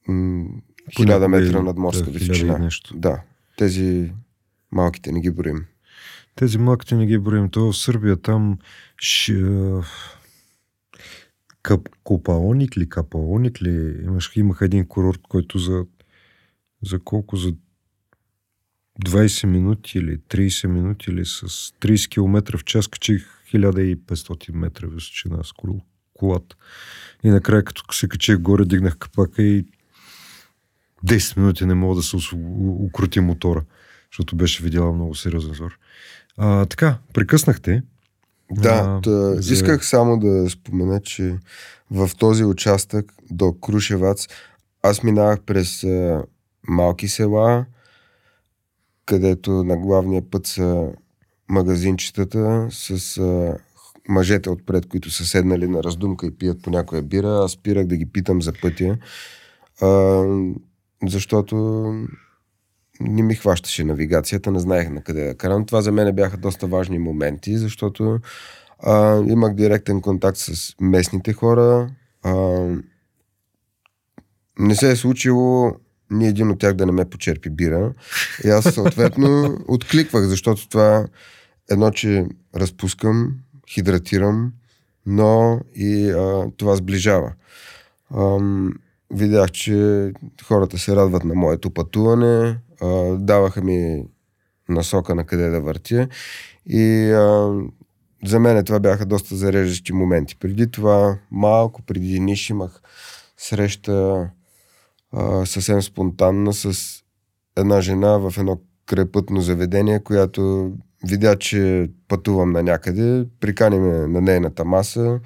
[0.07, 0.49] м,
[0.97, 1.73] 1000 метра хиляда
[2.07, 2.69] и височина.
[2.93, 3.21] Да,
[3.57, 4.11] тези
[4.71, 5.65] малките не ги броим.
[6.35, 7.49] Тези малките не ги броим.
[7.49, 8.57] То в Сърбия там
[8.97, 9.29] ш...
[9.29, 9.83] а,
[11.61, 11.89] Кап...
[12.03, 15.85] Копаоник ли, Капаоник ли, имаш, имаха един курорт, който за,
[16.81, 17.35] за колко?
[17.35, 17.53] За
[19.05, 25.43] 20 минути или 30 минути или с 30 км в час качих 1500 метра височина
[25.43, 25.53] с
[26.13, 26.55] колата.
[27.23, 29.65] И накрая, като се качих горе, дигнах капака и
[31.05, 32.17] 10 минути не мога да се
[32.79, 33.63] укрути мотора,
[34.11, 35.79] защото беше видяла много сериозен зор.
[36.37, 37.83] А, така, прекъснахте.
[38.51, 39.53] Да, а, да за...
[39.53, 41.39] исках само да спомена, че
[41.91, 44.27] в този участък до Крушевац
[44.83, 46.23] аз минавах през а,
[46.67, 47.65] малки села,
[49.05, 50.87] където на главния път са
[51.49, 53.57] магазинчетата с а,
[54.09, 57.43] мъжете отпред, които са седнали на раздумка и пият по някоя бира.
[57.43, 58.97] Аз спирах да ги питам за пътя,
[59.81, 60.23] а,
[61.07, 61.85] защото
[63.01, 65.65] не ми хващаше навигацията, не знаех на къде да карам.
[65.65, 68.19] Това за мен бяха доста важни моменти, защото
[68.79, 71.89] а, имах директен контакт с местните хора.
[72.23, 72.65] А,
[74.59, 75.75] не се е случило
[76.11, 77.93] ни един от тях да не ме почерпи бира.
[78.45, 81.07] И аз съответно откликвах, защото това
[81.71, 83.35] едно, че разпускам,
[83.69, 84.53] хидратирам,
[85.05, 87.33] но и а, това сближава.
[88.17, 88.73] Ам,
[89.13, 90.11] видях, че
[90.43, 92.57] хората се радват на моето пътуване,
[93.19, 94.05] даваха ми
[94.69, 96.07] насока на къде да въртя.
[96.65, 97.53] И а,
[98.25, 100.35] за мен това бяха доста зареждащи моменти.
[100.35, 102.81] Преди това, малко преди Ниш имах
[103.37, 104.29] среща
[105.11, 106.73] а, съвсем спонтанна с
[107.57, 110.71] една жена в едно крайпътно заведение, която
[111.07, 115.19] видя, че пътувам на някъде, прикани ме на нейната маса,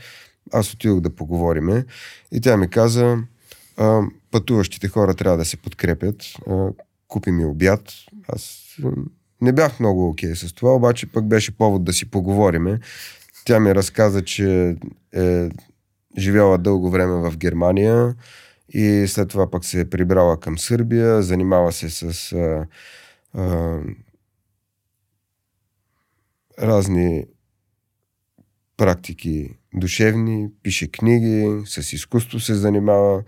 [0.54, 1.86] аз отидох да поговориме.
[2.32, 3.18] И тя ми каза,
[3.78, 6.15] а, пътуващите хора трябва да се подкрепят,
[6.50, 6.68] а,
[7.08, 7.94] купи ми обяд.
[8.28, 8.76] Аз
[9.41, 12.80] не бях много окей okay с това, обаче пък беше повод да си поговориме.
[13.46, 14.76] Тя ми разказа, че
[15.15, 15.50] е
[16.18, 18.15] живяла дълго време в Германия
[18.70, 22.68] и след това пък се е прибрала към Сърбия, занимава се с а,
[23.34, 23.80] а,
[26.60, 27.26] разни
[28.78, 33.24] практики душевни, пише книги, с изкуство се занимава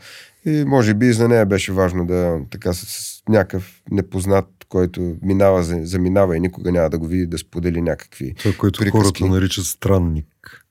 [0.47, 5.63] и може би за нея беше важно да така с, с някакъв непознат, който минава,
[5.63, 9.21] заминава и никога няма да го види, да сподели някакви Това, което приказки.
[9.21, 10.27] хората наричат странник.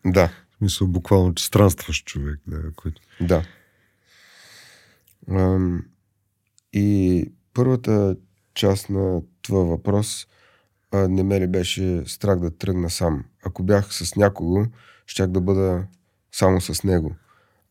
[0.06, 0.26] Да.
[0.26, 2.40] В смисъл буквално, че странстваш човек.
[2.46, 3.00] Да, който...
[3.20, 3.42] да.
[5.30, 5.82] Ам,
[6.72, 8.16] и първата
[8.54, 10.26] част на това въпрос
[10.92, 13.24] а, не ме ли беше страх да тръгна сам.
[13.44, 14.66] Ако бях с някого,
[15.06, 15.84] щях да бъда
[16.32, 17.16] само с него.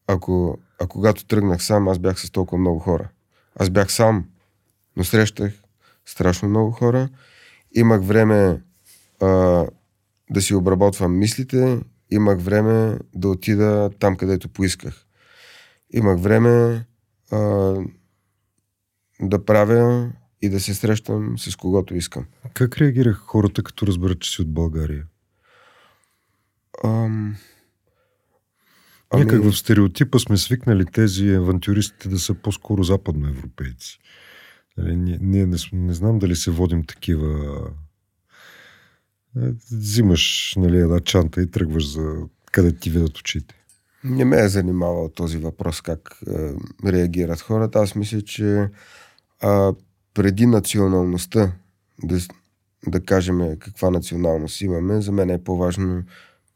[0.08, 3.09] Ако, а когато тръгнах сам, аз бях с толкова много хора.
[3.55, 4.25] Аз бях сам,
[4.97, 5.53] но срещах
[6.05, 7.09] страшно много хора.
[7.71, 8.61] Имах време
[9.21, 9.27] а,
[10.29, 11.79] да си обработвам мислите,
[12.11, 15.05] имах време да отида там, където поисках.
[15.93, 16.85] Имах време
[17.31, 17.38] а,
[19.21, 20.11] да правя
[20.41, 22.25] и да се срещам с когото искам.
[22.53, 25.03] Как реагираха хората, като разберат, че си от България?
[26.83, 27.35] Ам...
[29.15, 29.25] Ами...
[29.25, 33.99] Някак в стереотипа сме свикнали тези авантюристите да са по-скоро западноевропейци.
[34.78, 37.60] Нали, ние, ние не, не знам дали се водим такива...
[39.41, 42.15] Е, взимаш нали, една чанта и тръгваш за
[42.51, 43.56] къде ти видят очите.
[44.04, 46.54] Не ме е занимавал този въпрос как е,
[46.91, 47.80] реагират хората.
[47.80, 48.69] Аз мисля, че
[49.41, 49.73] а,
[50.13, 51.51] преди националността,
[52.04, 52.19] да,
[52.88, 56.04] да кажем каква националност имаме, за мен е по-важно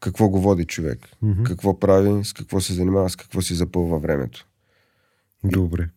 [0.00, 1.42] какво го води човек, mm-hmm.
[1.42, 4.46] какво прави, с какво се занимава, с какво си запълва времето.
[5.44, 5.88] Добре.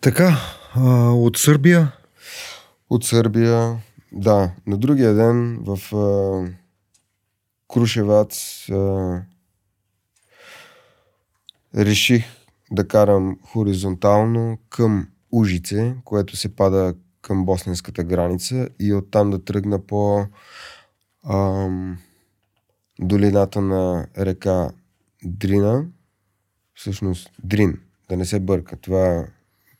[0.00, 0.36] Така,
[0.74, 1.92] а, от Сърбия?
[2.90, 3.76] От Сърбия,
[4.12, 4.50] да.
[4.66, 6.54] На другия ден в а,
[7.68, 9.22] Крушевац а,
[11.76, 12.24] реших
[12.70, 19.86] да карам хоризонтално към Ужице, което се пада към босненската граница и оттам да тръгна
[19.86, 20.26] по
[21.28, 21.98] ам,
[23.00, 24.70] долината на река
[25.24, 25.84] Дрина,
[26.74, 27.78] всъщност Дрин,
[28.08, 28.76] да не се бърка.
[28.76, 29.26] Това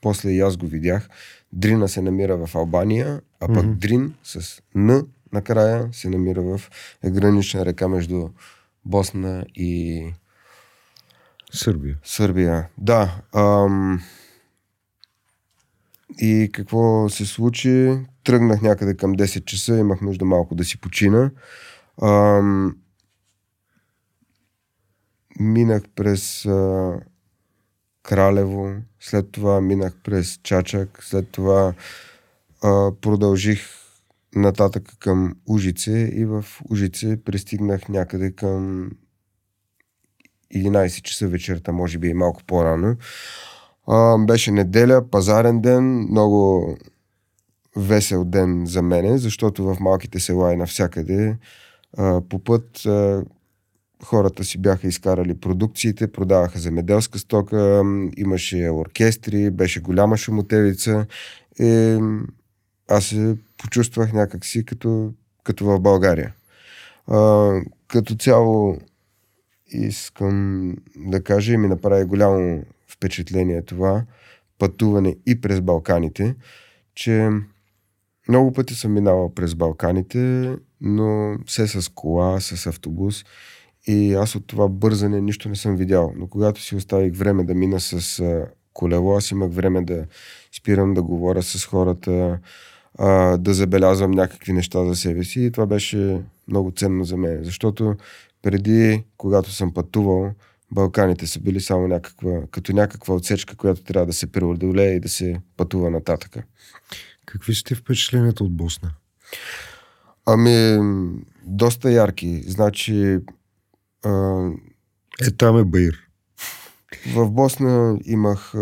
[0.00, 1.08] после и аз го видях.
[1.52, 3.74] Дрина се намира в Албания, а пък mm-hmm.
[3.74, 6.60] Дрин с Н накрая се намира в
[7.04, 8.28] гранична река между
[8.84, 10.12] Босна и
[11.52, 11.96] Сърбия.
[12.04, 13.20] Сърбия, да.
[13.34, 14.00] Ам...
[16.18, 17.98] И какво се случи?
[18.24, 21.30] Тръгнах някъде към 10 часа, имах нужда малко да си почина.
[22.02, 22.76] Ам...
[25.40, 27.00] Минах през а...
[28.04, 31.74] Кралево, след това минах през Чачак, след това
[32.62, 33.60] а, продължих
[34.34, 38.90] нататък към Ужице и в Ужице пристигнах някъде към
[40.54, 42.96] 11 часа вечерта, може би и малко по-рано.
[43.86, 46.68] А, беше неделя, пазарен ден, много
[47.76, 51.36] весел ден за мене, защото в малките села и навсякъде
[51.96, 53.24] а, по път а,
[54.02, 57.82] хората си бяха изкарали продукциите, продаваха земеделска стока,
[58.16, 61.06] имаше оркестри, беше голяма шумотевица.
[61.60, 61.98] И
[62.88, 65.12] аз се почувствах някакси като,
[65.44, 66.34] като в България.
[67.06, 67.52] А,
[67.88, 68.78] като цяло
[69.66, 74.04] искам да кажа и ми направи голямо впечатление това
[74.58, 76.34] пътуване и през Балканите,
[76.94, 77.30] че
[78.28, 83.24] много пъти съм минавал през Балканите, но все с кола, с автобус
[83.86, 86.12] и аз от това бързане нищо не съм видял.
[86.16, 88.22] Но когато си оставих време да мина с
[88.72, 90.06] колело, аз имах време да
[90.52, 92.38] спирам да говоря с хората,
[92.98, 97.44] а, да забелязвам някакви неща за себе си и това беше много ценно за мен,
[97.44, 97.96] защото
[98.42, 100.32] преди, когато съм пътувал,
[100.70, 105.08] Балканите са били само някаква, като някаква отсечка, която трябва да се преодолее и да
[105.08, 106.42] се пътува нататъка.
[107.26, 108.90] Какви сте впечатленията от Босна?
[110.26, 110.78] Ами,
[111.44, 112.42] доста ярки.
[112.46, 113.18] Значи...
[114.04, 114.50] А...
[115.22, 115.98] Е, там е Баир.
[117.14, 118.54] В Босна имах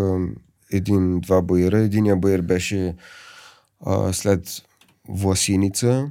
[0.73, 1.79] един-два баира.
[1.79, 2.95] Единия баир беше
[3.87, 4.63] а, след
[5.09, 6.11] Власиница,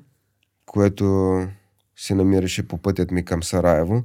[0.65, 1.38] което
[1.96, 4.04] се намираше по пътят ми към Сараево.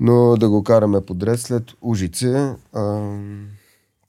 [0.00, 3.16] Но да го караме подред след Ужице, а,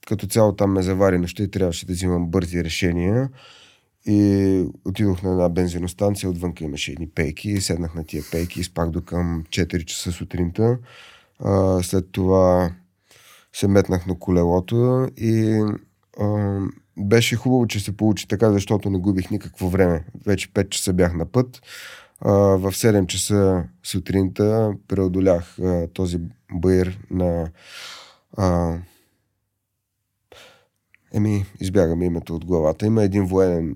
[0.07, 3.29] като цяло там ме завари нощта и трябваше да взимам бързи решения.
[4.07, 9.01] И отидох на една бензиностанция, отвънка имаше едни пейки, седнах на тия пейки спах до
[9.01, 10.77] към 4 часа сутринта.
[11.39, 12.71] А, след това
[13.53, 15.61] се метнах на колелото и
[16.19, 16.59] а,
[16.97, 20.05] беше хубаво, че се получи така, защото не губих никакво време.
[20.25, 21.61] Вече 5 часа бях на път.
[22.21, 26.19] А, в 7 часа сутринта преодолях а, този
[26.53, 27.49] бъйр на...
[28.37, 28.77] А,
[31.13, 32.85] еми, избягаме името от главата.
[32.85, 33.75] Има един военен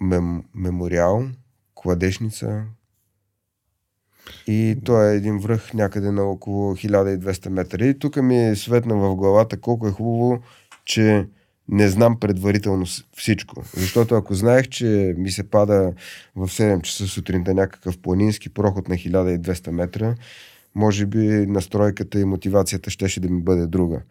[0.00, 1.28] мем, мемориал,
[1.74, 2.64] кладешница.
[4.46, 7.86] И той е един връх някъде на около 1200 метра.
[7.86, 10.42] И тук ми е светна в главата колко е хубаво,
[10.84, 11.26] че
[11.68, 13.62] не знам предварително всичко.
[13.74, 15.92] Защото ако знаех, че ми се пада
[16.36, 20.14] в 7 часа сутринта някакъв планински проход на 1200 метра,
[20.74, 24.02] може би настройката и мотивацията щеше да ми бъде друга.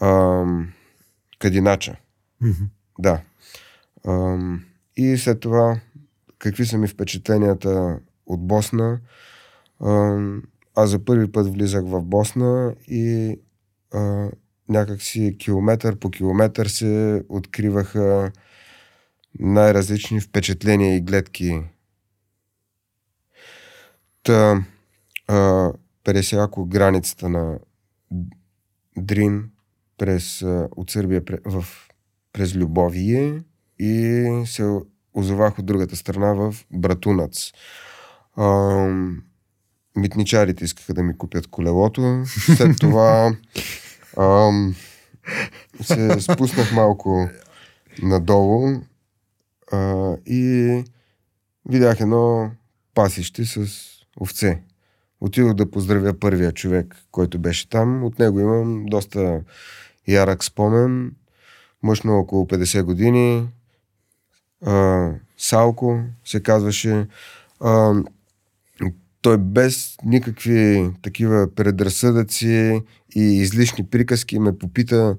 [0.00, 0.72] Ам,
[1.38, 1.96] кадинача.
[2.42, 2.66] Mm-hmm.
[2.98, 3.20] Да.
[4.06, 4.64] Ам,
[4.98, 5.80] и след това,
[6.38, 9.00] какви са ми впечатленията от Босна?
[10.74, 13.36] Аз за първи път влизах в Босна и
[13.94, 14.30] а,
[14.68, 18.32] някакси километър по километър се откриваха
[19.38, 21.62] най-различни впечатления и гледки.
[24.22, 24.64] Та,
[25.28, 25.72] а,
[26.04, 27.58] пресяко границата на
[28.96, 29.50] Дрин
[29.98, 30.42] през,
[30.76, 31.64] от Сърбия в,
[32.32, 33.42] през Любовие
[33.78, 34.78] и се
[35.14, 37.52] озовах от другата страна в Братунац.
[38.36, 38.46] А,
[39.96, 42.22] митничарите искаха да ми купят колелото.
[42.56, 43.36] След това
[44.18, 44.74] Ам,
[45.82, 47.28] се спуснах малко
[48.02, 48.68] надолу
[49.72, 50.84] а, и
[51.68, 52.50] видях едно
[52.94, 53.66] пасище с
[54.20, 54.62] овце.
[55.20, 58.04] Отидох да поздравя първия човек, който беше там.
[58.04, 59.40] От него имам доста
[60.08, 61.12] ярък спомен.
[61.82, 63.48] Мъж на около 50 години.
[64.66, 67.06] А, Салко се казваше.
[67.60, 67.94] А,
[69.22, 72.82] той без никакви такива предразсъдъци
[73.16, 75.16] и излишни приказки ме попита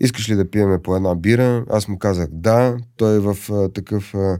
[0.00, 1.64] искаш ли да пиеме по една бира?
[1.70, 2.76] Аз му казах да.
[2.96, 4.38] Той е в а, такъв а,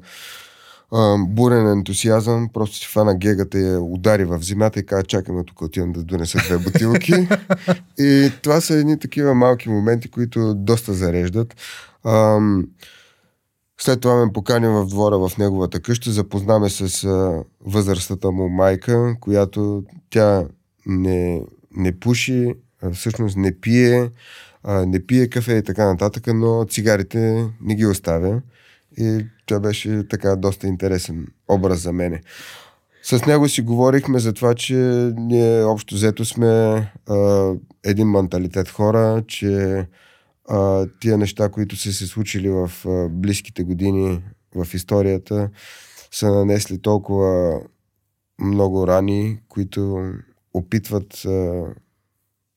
[0.92, 5.44] а, бурен ентусиазъм, просто си фана гегата и я удари в земята и каза, чакаме
[5.44, 7.28] тук отивам да донеса две бутилки.
[7.98, 11.54] и това са едни такива малки моменти, които доста зареждат.
[12.04, 12.38] А,
[13.83, 19.16] след това ме покани в двора в неговата къща, запознаме с а, възрастата му майка,
[19.21, 20.45] която тя
[20.87, 21.42] не,
[21.77, 22.55] не пуши,
[22.92, 24.11] всъщност не пие,
[24.68, 28.40] не пие кафе и така нататък, но цигарите не ги оставя.
[28.99, 32.21] И това беше така доста интересен образ за мене.
[33.03, 34.75] С него си говорихме за това, че
[35.16, 36.47] ние общо взето сме
[37.09, 37.51] а,
[37.85, 39.87] един менталитет хора, че
[40.53, 44.22] а, тия неща, които са се случили в а, близките години
[44.55, 45.50] в историята,
[46.11, 47.61] са нанесли толкова
[48.40, 50.12] много рани, които
[50.55, 51.64] опитват а,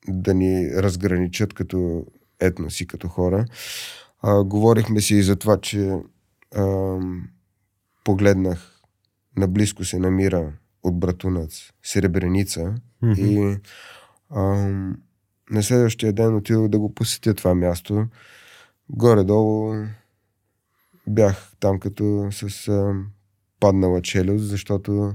[0.08, 2.06] да ни разграничат като
[2.40, 3.46] етноси, като хора.
[4.22, 5.96] А, говорихме си и за това, че
[6.56, 6.98] а,
[8.04, 8.82] погледнах
[9.38, 13.20] наблизко се намира от братунац Сребреница mm-hmm.
[13.20, 13.60] и
[14.30, 14.70] а,
[15.50, 18.08] на следващия ден отидох да го посетя това място.
[18.90, 19.74] Горе-долу
[21.08, 22.94] бях там като с а,
[23.60, 25.14] паднала челюст, защото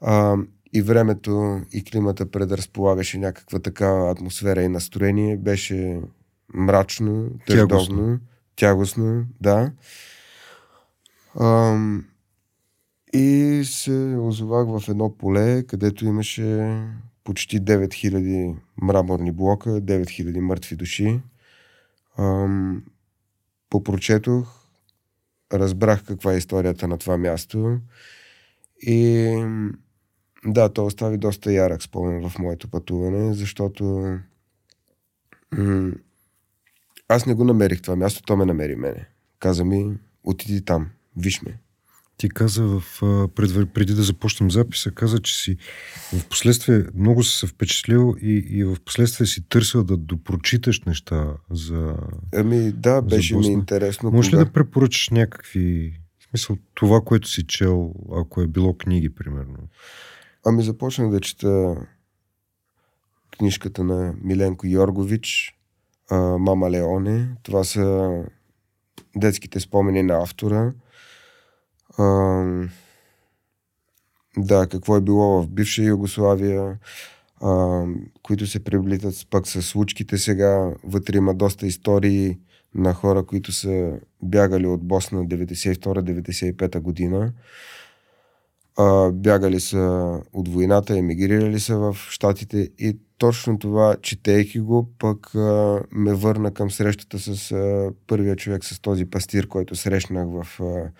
[0.00, 0.36] а,
[0.72, 5.36] и времето и климата предразполагаше някаква такава атмосфера и настроение.
[5.36, 6.00] Беше
[6.54, 8.18] мрачно, теждовно,
[8.56, 9.72] тягостно, да.
[11.34, 11.78] А,
[13.12, 16.76] и се озовах в едно поле, където имаше
[17.28, 21.20] почти 9000 мраморни блока, 9000 мъртви души.
[22.18, 22.84] Ам,
[23.70, 24.48] попрочетох,
[25.52, 27.80] разбрах каква е историята на това място
[28.82, 29.26] и
[30.44, 33.84] да, то остави доста ярък спомен в моето пътуване, защото
[35.52, 35.92] м-
[37.08, 39.08] аз не го намерих това място, то ме намери мене.
[39.38, 41.58] Каза ми, отиди там, виж ме.
[42.18, 42.82] Ти каза в,
[43.34, 45.56] пред, преди да започнем записа, каза, че си
[46.12, 51.26] в последствие много си се впечатлил и, и в последствие си търсил да допрочиташ неща
[51.50, 51.96] за
[52.34, 54.10] Ами да, беше ми интересно.
[54.10, 54.40] Може кога...
[54.40, 59.58] ли да препоръчаш някакви, в смисъл това, което си чел, ако е било книги, примерно?
[60.46, 61.76] Ами започнах да чета
[63.38, 65.58] книжката на Миленко Йоргович,
[66.38, 67.28] Мама Леоне.
[67.42, 68.10] Това са
[69.16, 70.72] детските спомени на автора.
[74.38, 76.78] Да, какво е било в бивша Югославия,
[77.42, 77.84] а,
[78.22, 80.72] които се приблитат пък с случките сега.
[80.84, 82.38] Вътре има доста истории
[82.74, 83.92] на хора, които са
[84.22, 87.32] бягали от Босна 92-95 година.
[88.76, 95.34] А, бягали са от войната, емигрирали са в Штатите и точно това, четейки го, пък
[95.34, 100.60] а, ме върна към срещата с а, първия човек, с този пастир, който срещнах в
[100.60, 100.90] а,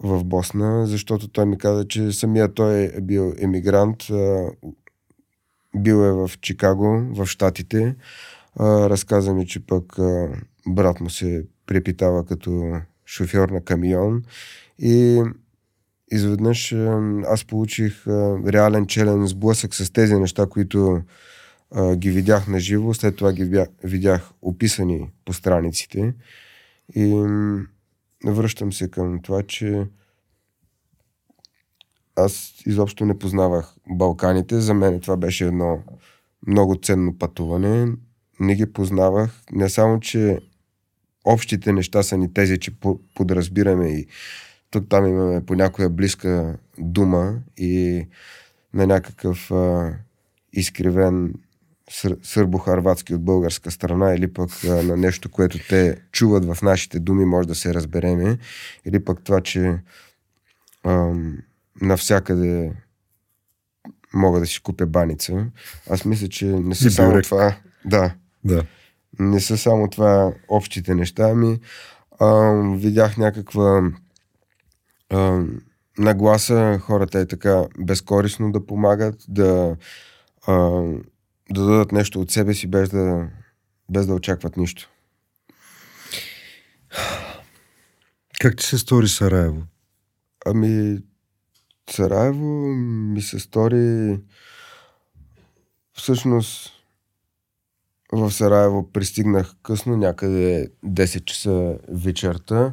[0.00, 3.96] в Босна, защото той ми каза, че самия той е бил емигрант,
[5.76, 7.96] бил е в Чикаго, в Штатите.
[8.60, 9.96] Разказа ми, че пък
[10.68, 12.72] брат му се препитава като
[13.06, 14.22] шофьор на камион.
[14.78, 15.22] И
[16.10, 16.72] изведнъж
[17.26, 18.06] аз получих
[18.46, 21.02] реален челен сблъсък с тези неща, които
[21.94, 26.14] ги видях на живо, след това ги видях описани по страниците.
[26.94, 27.26] И
[28.26, 29.86] връщам се към това, че
[32.16, 34.60] аз изобщо не познавах Балканите.
[34.60, 35.82] За мен това беше едно
[36.46, 37.92] много ценно пътуване.
[38.40, 39.42] Не ги познавах.
[39.52, 40.40] Не само, че
[41.24, 42.70] общите неща са ни тези, че
[43.14, 44.06] подразбираме и
[44.70, 48.06] тук там имаме по някоя близка дума и
[48.74, 49.94] на някакъв а,
[50.52, 51.34] изкривен
[51.90, 57.24] сърбо-харватски от българска страна или пък а, на нещо, което те чуват в нашите думи,
[57.24, 58.38] може да се разбереме.
[58.84, 59.78] Или пък това, че
[60.84, 61.12] а,
[61.80, 62.72] навсякъде
[64.14, 65.46] мога да си купя баница.
[65.90, 67.56] Аз мисля, че не са само това.
[67.84, 68.14] Да.
[68.44, 68.64] да.
[69.18, 71.60] Не са само това общите неща, ами
[72.20, 73.90] а, видях някаква
[75.10, 75.44] а,
[75.98, 79.76] нагласа хората е така безкорисно да помагат, да
[80.46, 80.82] а,
[81.50, 83.28] да дадат нещо от себе си, без да,
[83.90, 84.90] без да очакват нищо.
[88.40, 89.62] Как ти се стори Сараево?
[90.46, 90.98] Ами,
[91.90, 92.66] Сараево
[93.14, 94.18] ми се стори
[95.92, 96.72] всъщност
[98.12, 102.72] в Сараево пристигнах късно, някъде 10 часа вечерта.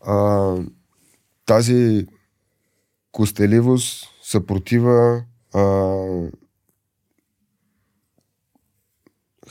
[0.00, 0.56] А,
[1.46, 2.06] тази
[3.12, 5.60] костеливост, съпротива, а,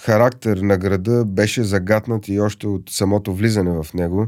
[0.02, 4.28] характер на града беше загатнат и още от самото влизане в него.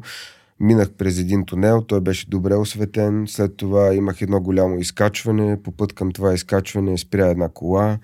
[0.59, 5.71] Минах през един тунел, той беше добре осветен, след това имах едно голямо изкачване, по
[5.71, 7.97] път към това изкачване спря една кола,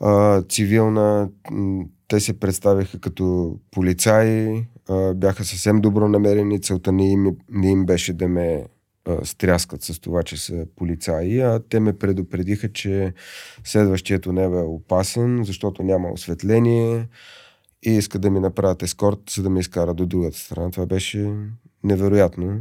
[0.00, 1.28] а, цивилна,
[2.08, 7.86] те се представиха като полицаи, а, бяха съвсем добро намерени, целта не им, не им
[7.86, 8.64] беше да ме
[9.24, 13.14] стряскат с това, че са полицаи, а те ме предупредиха, че
[13.64, 17.08] следващият небе е опасен, защото няма осветление
[17.82, 20.70] и иска да ми направят ескорт, за да ме изкара до другата страна.
[20.70, 21.34] Това беше
[21.84, 22.60] невероятно.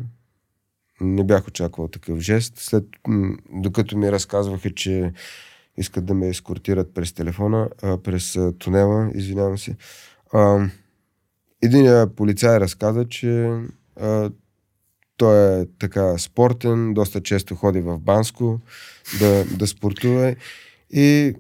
[1.02, 2.54] Не бях очаквал такъв жест.
[2.58, 2.86] След,
[3.54, 5.14] докато ми разказваха, че
[5.78, 9.76] искат да ме ескортират през телефона, а, през тунела, извинявам се.
[10.34, 10.68] А,
[12.16, 13.52] полицай разказа, че
[13.96, 14.32] а,
[15.20, 18.60] той е така спортен, доста често ходи в Банско
[19.20, 20.36] да, да спортува.
[20.92, 21.34] И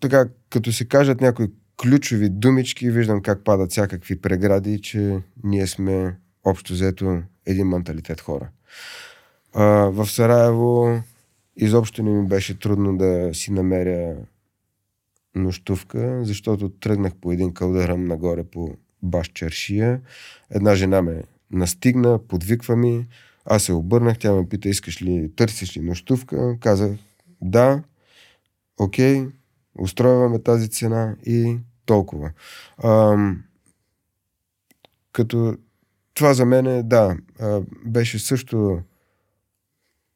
[0.00, 1.46] така, като се кажат някои
[1.82, 8.48] ключови думички, виждам как падат всякакви прегради, че ние сме общо взето един менталитет хора.
[9.54, 11.00] А, в Сараево
[11.56, 14.16] изобщо не ми беше трудно да си намеря
[15.34, 20.00] нощувка, защото тръгнах по един кълдъръм нагоре по баш чершия.
[20.50, 23.06] Една жена ме настигна, подвиква ми.
[23.44, 26.56] Аз се обърнах, тя ме пита, искаш ли, търсиш ли нощувка?
[26.60, 26.90] Казах,
[27.40, 27.82] да,
[28.78, 29.26] окей,
[29.78, 32.30] устройваме тази цена и толкова.
[32.84, 33.42] Ам,
[35.12, 35.56] като
[36.14, 38.80] това за мен е, да, а, беше също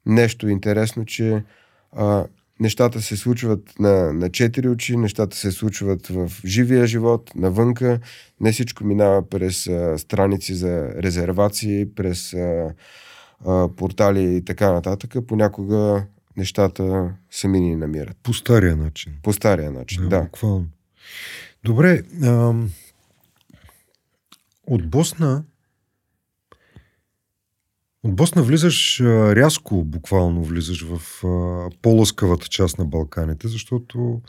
[0.07, 1.45] нещо интересно, че
[1.93, 2.27] а,
[2.65, 8.01] нещата се случват на, на четири очи, нещата се случват в живия живот, навънка.
[8.41, 12.75] Не всичко минава през а, страници за резервации, през а,
[13.47, 15.15] а, портали и така нататък.
[15.29, 16.07] Понякога
[16.37, 18.17] нещата сами ни намират.
[18.23, 19.13] По стария начин.
[19.23, 20.09] По стария начин, да.
[20.09, 20.23] да.
[20.23, 20.67] Буквално.
[21.65, 22.03] Добре.
[22.23, 22.71] Ам,
[24.67, 25.45] от Босна
[28.05, 31.23] от Босна влизаш рязко, буквално влизаш в
[31.83, 34.21] по-лъскавата част на Балканите, защото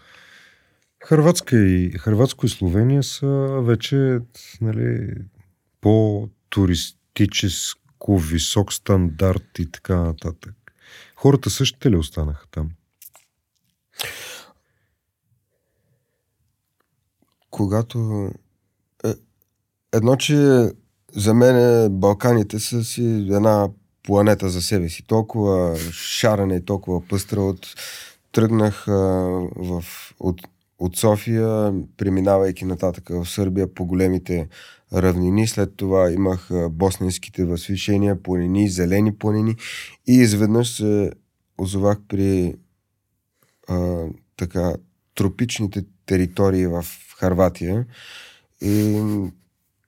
[1.05, 4.19] Хрватска и, Хрватско и Словения са вече
[4.61, 5.15] нали,
[5.82, 10.55] по-туристическо висок стандарт и така нататък.
[11.15, 12.69] Хората същите ли останаха там?
[17.49, 18.30] Когато...
[19.05, 19.13] Е,
[19.93, 20.69] едно, че
[21.16, 23.70] за мен Балканите са си една
[24.03, 25.07] планета за себе си.
[25.07, 27.68] Толкова шарена и толкова пъстра от...
[28.32, 28.91] Тръгнах а,
[29.55, 29.84] в,
[30.20, 30.41] от,
[30.80, 34.47] от София, преминавайки нататък в Сърбия по големите
[34.93, 35.47] равнини.
[35.47, 39.55] След това имах босненските възвишения, планини, зелени планини
[40.07, 41.11] и изведнъж се
[41.57, 42.55] озовах при
[43.68, 44.05] а,
[44.38, 44.76] така
[45.16, 46.86] тропичните територии в
[47.18, 47.86] Харватия
[48.61, 49.03] и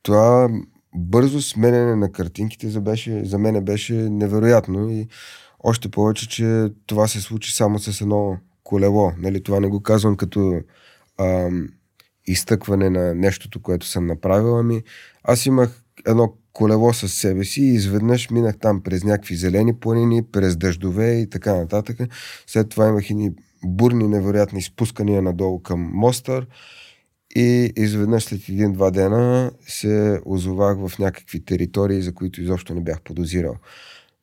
[0.04, 0.50] това
[0.98, 5.08] бързо сменяне на картинките за, беше, за мен беше невероятно и
[5.60, 9.12] още повече, че това се случи само с едно колело.
[9.18, 10.62] Нали, това не го казвам като
[11.18, 11.50] а,
[12.26, 14.84] изтъкване на нещото, което съм направил, ами
[15.24, 20.24] аз имах едно колело със себе си и изведнъж минах там през някакви зелени планини,
[20.24, 21.98] през дъждове и така нататък.
[22.48, 23.32] След това имах и
[23.64, 26.48] бурни, невероятни спускания надолу към Мостър
[27.40, 33.02] и изведнъж след един-два дена се озовах в някакви територии, за които изобщо не бях
[33.02, 33.56] подозирал.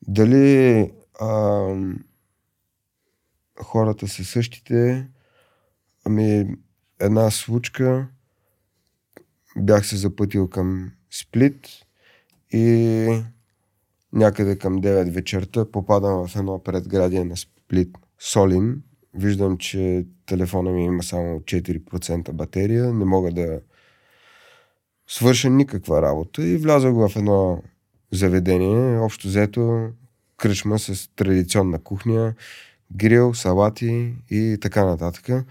[0.09, 0.91] Дали
[1.21, 1.69] а,
[3.63, 5.09] хората са същите?
[6.05, 6.57] Ами
[7.01, 8.09] една случка
[9.57, 11.69] бях се запътил към Сплит
[12.51, 13.23] и
[14.13, 18.83] някъде към 9 вечерта попадам в едно предградие на Сплит Солин.
[19.15, 23.61] Виждам, че телефона ми има само 4% батерия, не мога да
[25.09, 27.63] свърша никаква работа и влязах в едно
[28.13, 29.91] заведение, общо взето
[30.37, 32.35] кръчма с традиционна кухня,
[32.97, 35.47] грил, салати и така нататък.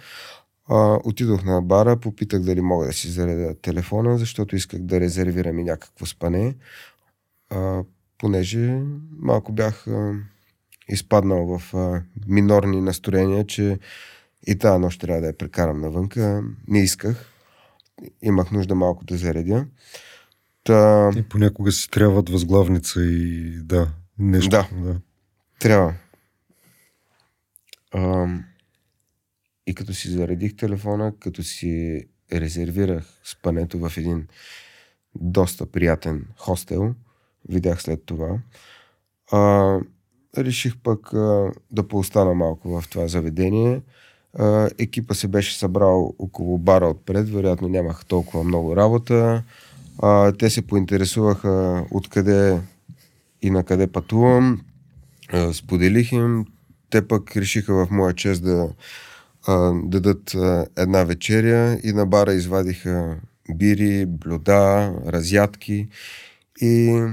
[0.70, 5.60] А, отидох на бара, попитах дали мога да си заредя телефона, защото исках да резервирам
[5.60, 6.56] и някакво спане,
[7.50, 7.84] а,
[8.18, 8.82] понеже
[9.20, 10.14] малко бях а,
[10.90, 13.80] изпаднал в а, минорни настроения, че
[14.48, 16.44] и тази нощ трябва да я прекарам навънка.
[16.68, 17.30] Не исках.
[18.22, 19.66] Имах нужда малко да заредя.
[20.64, 21.12] Та...
[21.16, 24.50] И понякога си трябват възглавница и да, нещо.
[24.50, 25.00] Да, да.
[25.60, 25.94] трябва.
[27.92, 28.28] А,
[29.68, 32.04] и като си заредих телефона, като си
[32.34, 34.28] резервирах спането в един
[35.16, 36.96] доста приятен хостел,
[37.50, 38.40] видях след това,
[39.32, 39.80] а,
[40.38, 43.82] реших пък а, да поостана малко в това заведение.
[44.40, 49.44] А, екипа се беше събрал около бара отпред, вероятно нямах толкова много работа.
[50.02, 52.60] А, те се поинтересуваха откъде
[53.42, 54.62] и на къде пътувам.
[55.34, 56.46] А, споделих им.
[56.90, 58.70] Те пък решиха в моя чест да
[59.48, 63.18] а, дадат а, една вечеря и на бара извадиха
[63.50, 65.88] бири, блюда, разядки
[66.62, 67.04] и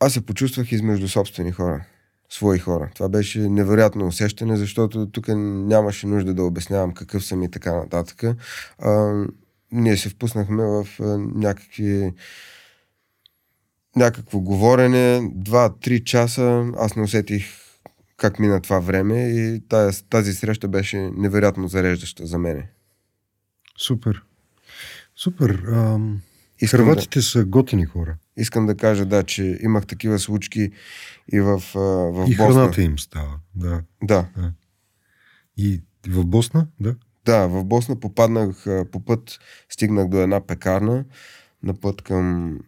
[0.00, 1.84] аз се почувствах измежду собствени хора,
[2.30, 2.90] свои хора.
[2.94, 8.36] Това беше невероятно усещане, защото тук нямаше нужда да обяснявам какъв съм и така нататък.
[8.78, 9.24] А,
[9.72, 12.12] ние се впуснахме в а, някакви
[13.96, 17.44] някакво говорене, два-три часа, аз не усетих
[18.16, 22.68] как мина това време и тази, тази среща беше невероятно зареждаща за мене.
[23.78, 24.22] Супер.
[25.16, 25.62] Супер.
[25.72, 26.20] Ам...
[26.70, 27.22] Хрватите да...
[27.22, 28.16] са готини хора.
[28.40, 30.70] Искам да кажа, да, че имах такива случки
[31.32, 32.50] и в, в и Босна.
[32.50, 33.82] И храната им става, да.
[34.02, 34.26] Да.
[34.36, 34.52] да.
[35.56, 36.96] И в Босна, да?
[37.24, 39.38] Да, в Босна попаднах по път,
[39.68, 41.04] стигнах до една пекарна
[41.62, 42.58] на път към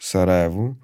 [0.00, 0.76] Сараево.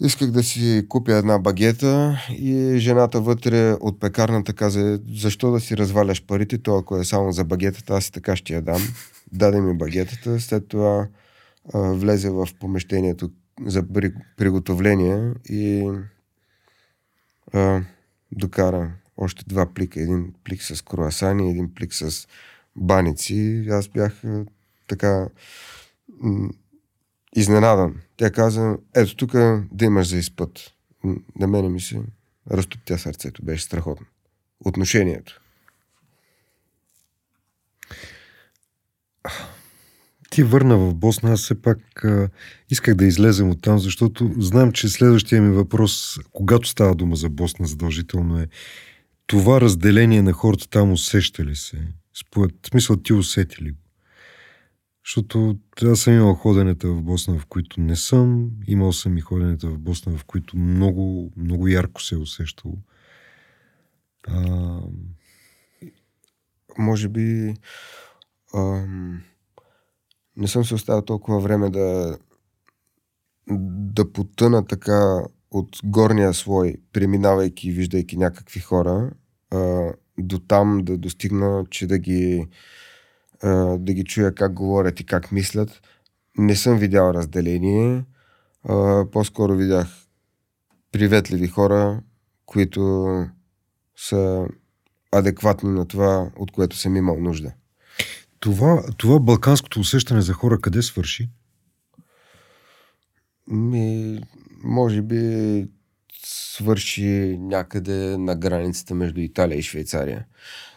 [0.00, 5.76] Исках да си купя една багета и жената вътре от пекарната каза, защо да си
[5.76, 8.82] разваляш парите, то ако е само за багетата, аз и така ще я дам.
[9.32, 11.08] Даде ми багетата, след това
[11.74, 13.30] а, влезе в помещението
[13.66, 15.90] за при, приготовление и
[17.52, 17.82] а,
[18.32, 20.00] докара още два плика.
[20.00, 22.26] Един плик с круасани, един плик с
[22.76, 23.66] баници.
[23.70, 24.22] Аз бях
[24.86, 25.28] така
[27.36, 28.00] изненадан.
[28.16, 29.32] Тя каза, ето тук
[29.72, 30.74] да имаш за изпът.
[31.38, 32.02] На мене ми се
[32.50, 33.44] разтоптя сърцето.
[33.44, 34.06] Беше страхотно.
[34.64, 35.40] Отношението.
[40.30, 42.28] Ти върна в Босна, аз все пак а,
[42.70, 47.28] исках да излезем от там, защото знам, че следващия ми въпрос, когато става дума за
[47.28, 48.48] Босна, задължително е
[49.26, 51.78] това разделение на хората там усеща ли се?
[52.14, 53.78] Според смисъл ти усети ли го?
[55.04, 58.50] Защото аз съм имал ходенета в Босна, в които не съм.
[58.66, 62.78] Имал съм и ходенета в Босна, в които много, много ярко се е усещало.
[64.28, 64.78] А...
[66.78, 67.54] Може би
[68.54, 69.22] ам,
[70.40, 72.18] не съм се оставил толкова време да
[73.92, 79.10] да потъна така от горния слой, преминавайки и виждайки някакви хора,
[79.50, 82.48] а, до там да достигна, че да ги,
[83.42, 85.80] а, да ги чуя как говорят и как мислят.
[86.38, 88.04] Не съм видял разделение.
[88.64, 89.88] А, по-скоро видях
[90.92, 92.02] приветливи хора,
[92.46, 93.06] които
[93.96, 94.46] са
[95.12, 97.52] адекватни на това, от което съм имал нужда.
[98.40, 101.28] Това, това балканското усещане за хора къде свърши?
[103.48, 104.20] Ми,
[104.64, 105.66] може би
[106.24, 110.26] свърши някъде на границата между Италия и Швейцария.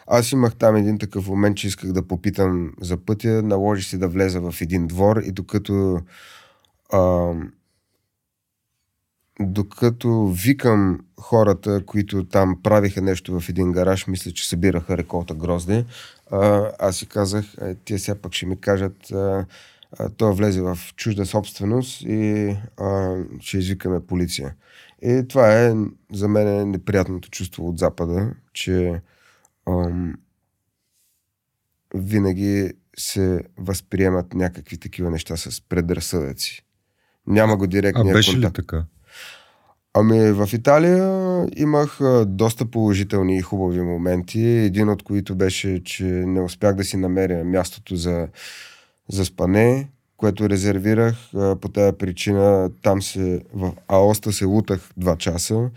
[0.06, 4.08] Аз имах там един такъв момент, че исках да попитам за пътя, наложи се да
[4.08, 6.00] влеза в един двор и докато
[6.92, 7.32] а,
[9.40, 15.84] докато викам хората, които там правиха нещо в един гараж, мисля, че събираха реколта грозде,
[16.30, 19.46] а, аз си казах, е, тия сега пък ще ми кажат, а,
[19.98, 24.54] а, той влезе в чужда собственост и а, ще извикаме полиция.
[25.02, 25.74] И това е
[26.12, 29.00] за мен неприятното чувство от Запада, че
[29.68, 30.14] ам,
[31.94, 36.64] винаги се възприемат някакви такива неща с предразсъдъци.
[37.26, 38.58] Няма го директния А беше контакт.
[38.58, 38.84] ли така?
[39.96, 44.40] Ами в Италия имах доста положителни и хубави моменти.
[44.40, 48.28] Един от които беше, че не успях да си намеря мястото за,
[49.08, 51.16] за спане, което резервирах.
[51.32, 55.70] По тази причина там се, в Аоста се лутах два часа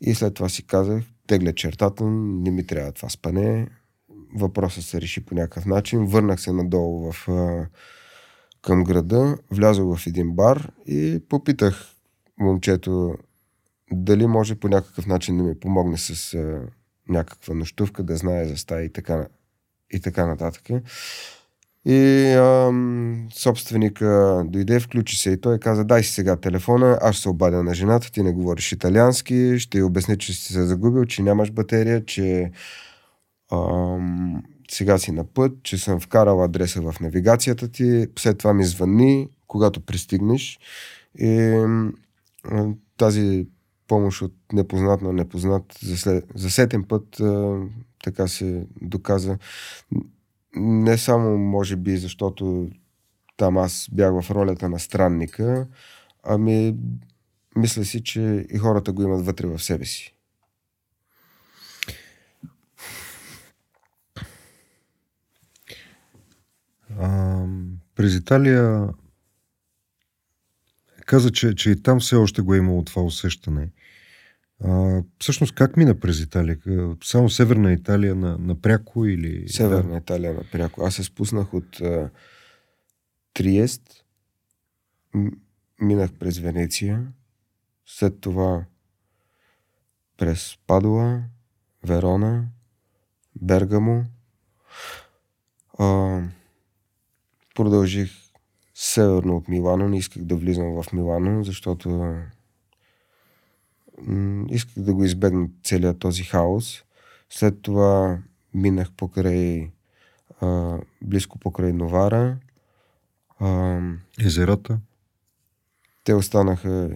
[0.00, 3.68] и след това си казах, тегля чертата, не ми трябва това спане.
[4.36, 6.06] Въпросът се реши по някакъв начин.
[6.06, 7.28] Върнах се надолу в,
[8.62, 11.94] към града, влязох в един бар и попитах
[12.40, 13.14] момчето
[13.92, 16.60] дали може по някакъв начин да ми помогне с а,
[17.08, 19.26] някаква нощувка, да знае за стая и така,
[19.92, 20.62] и така нататък.
[21.86, 27.28] И ам, собственика дойде, включи се и той каза, дай си сега телефона, аз се
[27.28, 31.22] обадя на жената, ти не говориш италиански, ще й обясня, че си се загубил, че
[31.22, 32.50] нямаш батерия, че
[33.52, 38.64] ам, сега си на път, че съм вкарал адреса в навигацията ти, след това ми
[38.64, 40.58] звъни, когато пристигнеш.
[41.18, 41.38] И
[42.44, 43.46] а, тази
[43.88, 47.60] помощ от непознат на непознат за, след, за сетен път а,
[48.04, 49.38] така се доказа.
[50.56, 52.68] Не само, може би, защото
[53.36, 55.66] там аз бях в ролята на странника,
[56.22, 56.76] ами
[57.56, 60.14] мисля си, че и хората го имат вътре в себе си.
[66.98, 67.44] А,
[67.94, 68.88] през Италия
[71.06, 73.68] каза, че, че и там все още го е имало това усещане.
[74.64, 76.58] А, всъщност как мина през Италия?
[77.04, 79.48] Само Северна Италия на, напряко или...
[79.48, 80.84] Северна Италия напряко.
[80.84, 82.10] Аз се спуснах от а,
[83.34, 84.04] Триест,
[85.80, 87.06] минах през Венеция,
[87.86, 88.64] след това
[90.16, 91.22] през Падуа,
[91.86, 92.46] Верона,
[93.42, 94.04] Бергамо.
[95.78, 96.20] А,
[97.54, 98.23] продължих
[98.74, 99.88] северно от Милано.
[99.88, 102.14] Не исках да влизам в Милано, защото
[104.50, 106.82] исках да го избегна целият този хаос.
[107.30, 108.18] След това
[108.54, 109.70] минах покрай
[110.40, 112.36] а, близко покрай Новара.
[113.40, 113.80] А,
[114.20, 114.78] Езерата?
[116.04, 116.90] те останаха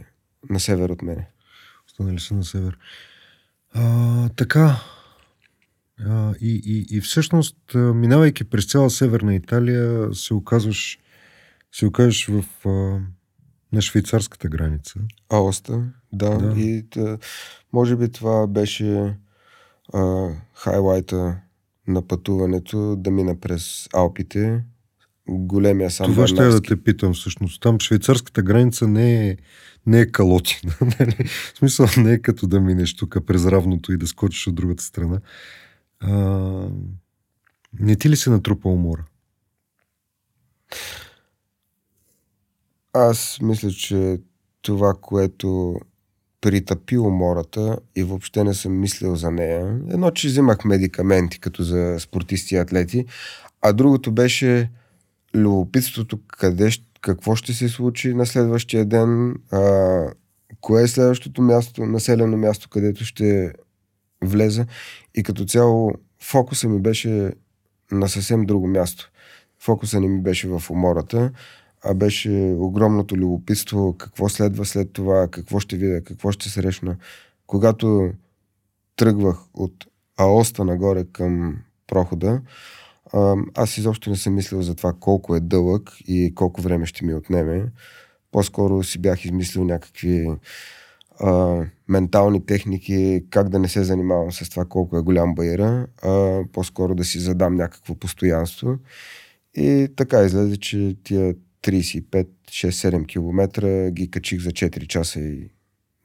[0.51, 1.27] на север от мене.
[1.87, 2.79] Останали са на север.
[3.75, 4.81] А, така.
[6.07, 10.99] А, и, и, и всъщност, минавайки през цяла Северна Италия, се оказваш,
[11.73, 13.01] се окажеш в, а,
[13.73, 15.01] на швейцарската граница.
[15.29, 16.31] Аоста, да.
[16.39, 16.39] Да.
[16.39, 16.61] да.
[16.61, 17.19] И тъ,
[17.73, 19.17] може би това беше
[19.93, 21.41] а, хайлайта
[21.87, 24.65] на пътуването, да мина през Алпите,
[25.29, 27.63] големия сам Това ще я да те питам всъщност.
[27.63, 29.37] Там швейцарската граница не е,
[29.87, 30.75] не е калотина.
[31.01, 31.29] нали?
[31.55, 34.83] В смисъл не е като да минеш тук през равното и да скочиш от другата
[34.83, 35.21] страна.
[36.01, 36.13] А,
[37.81, 39.05] не ти ли се натрупа умора?
[42.99, 44.19] Аз мисля, че
[44.63, 45.81] това, което
[46.41, 49.81] притъпи умората и въобще не съм мислил за нея.
[49.91, 53.07] Едно, че взимах медикаменти, като за спортисти и атлети,
[53.63, 54.71] а другото беше
[55.35, 56.71] любопитството къде,
[57.01, 60.03] какво ще се случи на следващия ден, а,
[60.61, 63.53] кое е следващото място, населено място, където ще
[64.23, 64.67] влеза.
[65.15, 65.93] И като цяло
[66.23, 67.33] фокуса ми беше
[67.93, 69.11] на съвсем друго място.
[69.61, 71.31] Фокуса не ми беше в умората,
[71.85, 76.97] а беше огромното любопитство какво следва след това, какво ще видя, какво ще срещна.
[77.47, 78.11] Когато
[78.97, 81.57] тръгвах от Аоста нагоре към
[81.87, 82.43] прохода,
[83.55, 87.15] аз изобщо не съм мислил за това колко е дълъг и колко време ще ми
[87.15, 87.67] отнеме.
[88.31, 90.29] По-скоро си бях измислил някакви
[91.21, 96.43] а, ментални техники, как да не се занимавам с това колко е голям байера, а
[96.53, 98.79] по-скоро да си задам някакво постоянство.
[99.55, 105.51] И така излезе, че тия 35-6-7 км ги качих за 4 часа и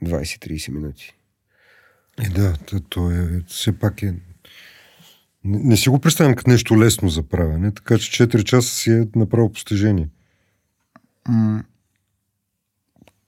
[0.03, 1.13] 20-30 минути.
[2.25, 2.53] И да,
[2.89, 4.13] то е, все пак е
[5.45, 8.91] не, не си го представям като нещо лесно за правене, така че 4 часа си
[8.91, 10.09] е направо постижение.
[11.29, 11.63] М-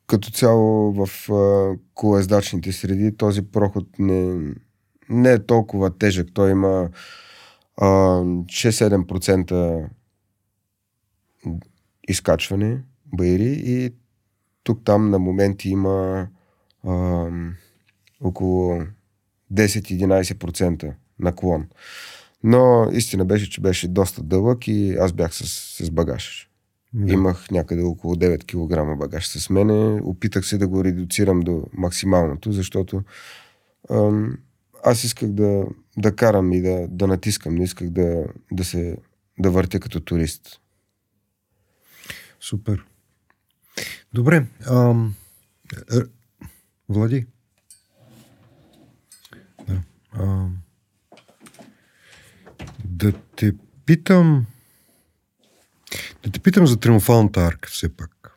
[0.07, 4.53] като цяло в а, колездачните среди този проход не,
[5.09, 6.27] не е толкова тежък.
[6.33, 6.89] Той има
[7.77, 9.89] а, 6-7%
[12.07, 13.93] изкачване, байри и
[14.63, 16.27] тук-там на моменти има
[16.83, 17.27] а,
[18.21, 18.81] около
[19.53, 21.67] 10-11% наклон.
[22.43, 25.45] Но истина беше, че беше доста дълъг и аз бях с,
[25.83, 26.49] с багаж.
[26.93, 27.13] Да.
[27.13, 30.01] Имах някъде около 9 кг багаж с мене.
[30.03, 33.01] Опитах се да го редуцирам до максималното, защото
[33.91, 34.37] ам,
[34.83, 35.65] аз исках да,
[35.97, 37.55] да карам и да, да натискам.
[37.55, 38.97] Не исках да, да се
[39.39, 40.61] да въртя като турист.
[42.39, 42.85] Супер.
[44.13, 44.47] Добре.
[44.69, 45.15] Ам,
[45.73, 45.99] е,
[46.89, 47.25] Влади.
[49.67, 49.81] Да.
[50.13, 50.57] Ам,
[52.85, 53.53] да те
[53.85, 54.45] питам...
[56.23, 58.31] Да те питам за триумфалната арка все пак.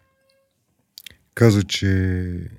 [1.34, 2.50] Каза, че...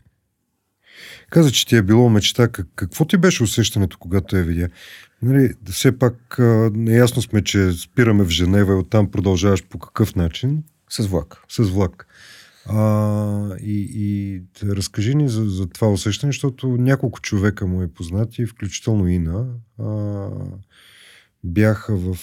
[1.30, 2.48] Каза, че ти е било мечта.
[2.48, 4.70] Какво ти беше усещането, когато я видя?
[5.22, 6.36] Нали, все пак
[6.74, 10.64] неясно сме, че спираме в Женева и оттам продължаваш по какъв начин?
[10.90, 11.44] С влак.
[11.50, 12.08] С влак.
[12.66, 18.46] А, и, и разкажи ни за, за това усещане, защото няколко човека му е познати,
[18.46, 19.48] включително Ина.
[19.80, 20.30] А,
[21.44, 22.18] бяха в,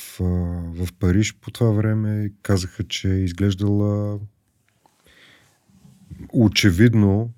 [0.75, 4.19] в Париж по това време казаха, че е изглеждала
[6.33, 7.31] очевидно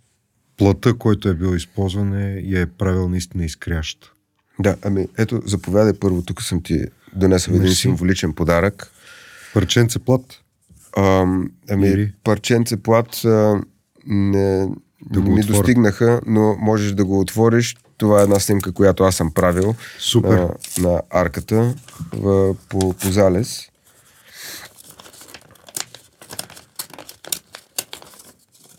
[0.57, 4.13] плата, който е бил използван е, я е правил наистина изкряща.
[4.59, 8.93] Да, ами ето, заповядай първо, тук съм ти донесъл един символичен подарък.
[9.55, 10.43] Парченце плат?
[10.99, 11.27] А,
[11.71, 12.13] ами, Или?
[12.25, 13.61] парченце плат а,
[14.07, 14.69] не,
[15.11, 15.55] да ми отвор...
[15.55, 17.77] достигнаха, но можеш да го отвориш.
[17.97, 20.39] Това е една снимка, която аз съм правил Супер.
[20.39, 21.75] На, на арката
[22.13, 23.69] в, по, по залез.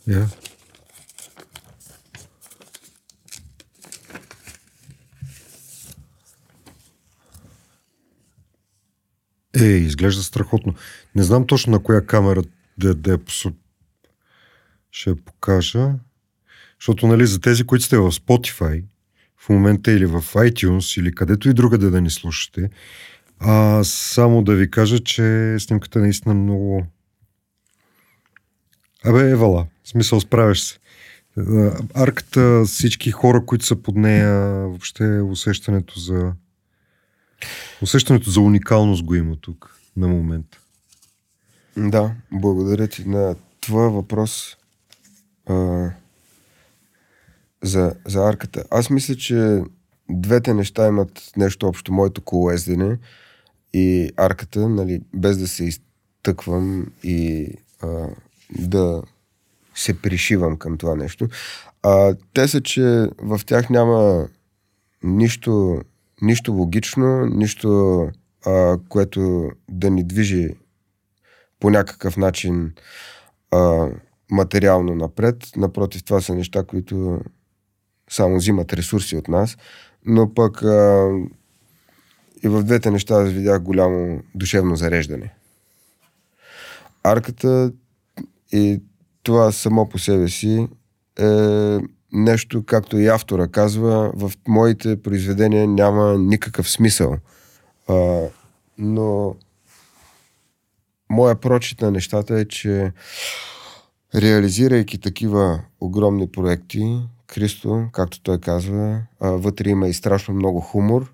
[0.09, 0.25] Yeah.
[9.55, 10.73] Е, изглежда страхотно.
[11.15, 12.41] Не знам точно на коя камера
[12.77, 13.19] да, да
[14.91, 15.93] ще я покажа.
[16.79, 18.83] Защото, нали, за тези, които сте в Spotify,
[19.37, 22.69] в момента или в iTunes, или където и друга да, ни слушате,
[23.39, 26.85] а, само да ви кажа, че снимката е наистина много...
[29.05, 29.67] Абе, евала.
[29.83, 30.79] Смисъл, справяш се.
[31.93, 36.33] Арката, всички хора, които са под нея, въобще усещането за...
[37.81, 40.58] Усещането за уникалност го има тук, на момента.
[41.79, 43.09] Да, благодаря ти.
[43.09, 44.57] На твоя въпрос
[45.45, 45.89] а,
[47.63, 48.63] за, за арката.
[48.71, 49.61] Аз мисля, че
[50.09, 51.93] двете неща имат нещо общо.
[51.93, 52.97] Моето колоездене
[53.73, 57.47] и арката, нали, без да се изтъквам и
[57.81, 58.07] а,
[58.59, 59.03] да
[59.75, 61.27] се пришивам към това нещо.
[61.83, 64.27] А, те са, че в тях няма
[65.03, 65.81] нищо,
[66.21, 68.01] нищо логично, нищо,
[68.45, 70.49] а, което да ни движи
[71.59, 72.73] по някакъв начин
[73.51, 73.87] а,
[74.31, 75.35] материално напред.
[75.55, 77.21] Напротив, това са неща, които
[78.09, 79.57] само взимат ресурси от нас,
[80.05, 81.09] но пък а,
[82.43, 85.33] и в двете неща аз видях голямо душевно зареждане.
[87.03, 87.71] арката
[88.51, 88.81] и
[89.23, 90.67] това само по себе си
[91.19, 91.77] е
[92.11, 97.17] нещо, както и автора казва, в моите произведения няма никакъв смисъл.
[97.87, 98.21] А,
[98.77, 99.35] но
[101.09, 102.91] моя прочит на нещата е, че
[104.15, 111.11] реализирайки такива огромни проекти, Кристо, както той казва, вътре има и страшно много хумор,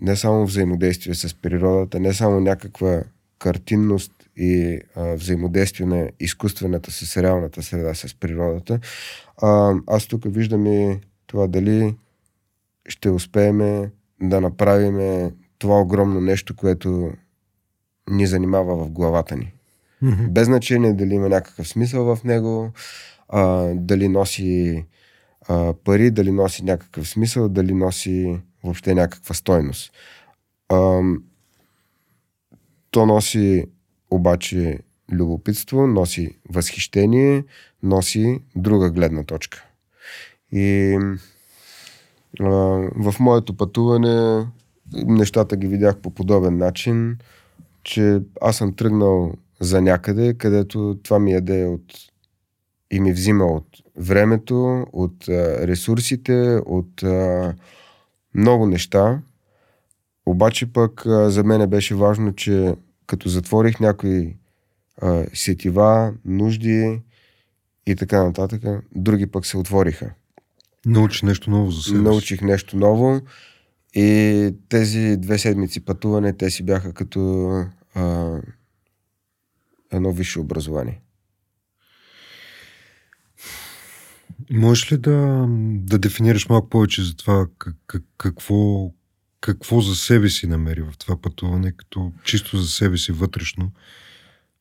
[0.00, 3.02] не само взаимодействие с природата, не само някаква
[3.38, 8.80] картинност и взаимодействие на изкуствената с реалната среда с природата.
[9.86, 11.96] Аз тук виждам и това дали
[12.88, 13.90] ще успеем
[14.22, 17.12] да направим това огромно нещо, което
[18.10, 19.52] ни занимава в главата ни.
[20.02, 20.28] Mm-hmm.
[20.28, 22.72] Без значение дали има някакъв смисъл в него,
[23.28, 24.84] а, дали носи
[25.48, 29.92] а, пари, дали носи някакъв смисъл, дали носи въобще някаква стойност.
[30.68, 31.00] А,
[32.90, 33.64] то носи
[34.10, 34.78] обаче
[35.12, 37.44] любопитство, носи възхищение,
[37.82, 39.64] носи друга гледна точка.
[40.52, 40.98] И
[42.40, 42.46] а,
[42.96, 44.46] в моето пътуване
[44.94, 47.18] нещата ги видях по подобен начин,
[47.86, 51.82] че аз съм тръгнал за някъде, където това ми яде от
[52.90, 53.66] и ми взима от
[53.96, 57.02] времето, от ресурсите, от
[58.34, 59.20] много неща.
[60.26, 62.74] Обаче пък за мен беше важно, че
[63.06, 64.36] като затворих някои
[65.02, 67.00] а, сетива, нужди
[67.86, 68.62] и така нататък,
[68.94, 70.10] други пък се отвориха.
[70.86, 73.20] Научи нещо ново за себе Научих нещо ново
[73.96, 77.50] и тези две седмици пътуване, те си бяха като
[77.94, 78.36] а,
[79.92, 81.00] едно висше образование.
[84.50, 88.90] Можеш ли да, да дефинираш малко повече за това как, какво,
[89.40, 93.72] какво за себе си намери в това пътуване, като чисто за себе си вътрешно?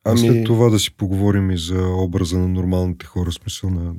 [0.03, 0.43] А след ами...
[0.43, 3.95] това да си поговорим и за образа на нормалните хора, смисъл на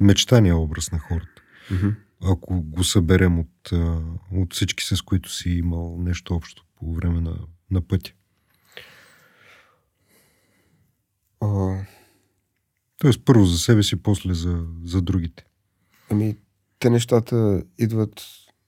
[0.00, 1.42] мечтания образ на хората.
[1.72, 1.94] Mm-hmm.
[2.22, 3.72] Ако го съберем от,
[4.32, 7.38] от всички, с които си имал нещо общо по време на,
[7.70, 8.12] на пътя.
[11.40, 11.76] О...
[12.98, 15.46] Тоест първо за себе си, после за, за другите.
[16.10, 16.36] Ами,
[16.78, 18.22] те нещата идват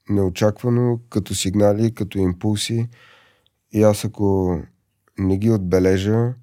[0.09, 2.89] неочаквано, като сигнали, като импулси.
[3.73, 4.61] И аз ако
[5.19, 6.35] не ги отбележа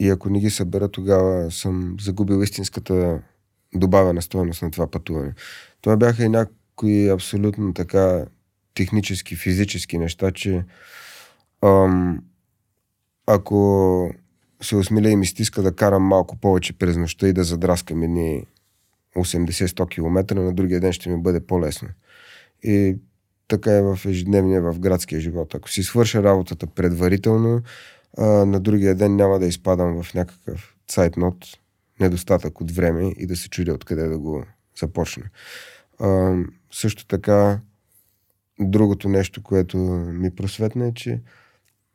[0.00, 3.22] и ако не ги събера, тогава съм загубил истинската
[3.78, 5.32] добавена стоеност на това пътуване.
[5.80, 8.24] Това бяха и някои абсолютно така
[8.74, 10.64] технически, физически неща, че
[11.64, 12.22] ам,
[13.26, 14.10] ако
[14.62, 18.46] се осмиля и ми стиска да карам малко повече през нощта и да задраскам едни
[19.16, 21.88] 80-100 км, на другия ден ще ми бъде по-лесно.
[22.62, 22.96] И
[23.48, 25.54] така е в ежедневния, в градския живот.
[25.54, 27.62] Ако си свърша работата предварително,
[28.18, 31.36] а, на другия ден няма да изпадам в някакъв цайтнот,
[32.00, 34.44] недостатък от време и да се чудя откъде да го
[34.80, 35.24] започна.
[36.00, 36.36] А,
[36.72, 37.60] също така,
[38.60, 41.20] другото нещо, което ми просветна е, че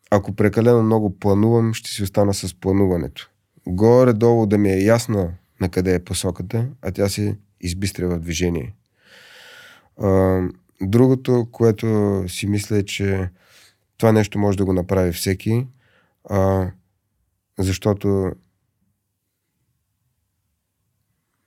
[0.10, 3.30] ако прекалено много планувам, ще си остана с плануването.
[3.68, 8.76] Горе-долу да ми е ясна на къде е посоката, а тя се избистря в движение.
[10.02, 10.42] А,
[10.82, 13.30] другото, което си мисля е, че
[13.98, 15.68] това нещо може да го направи всеки,
[16.30, 16.72] а,
[17.60, 18.32] защото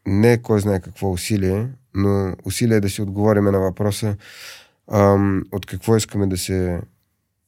[0.07, 4.17] не кой знае какво усилие, но усилие е да си отговориме на въпроса
[4.89, 5.17] а,
[5.53, 6.81] от какво искаме да се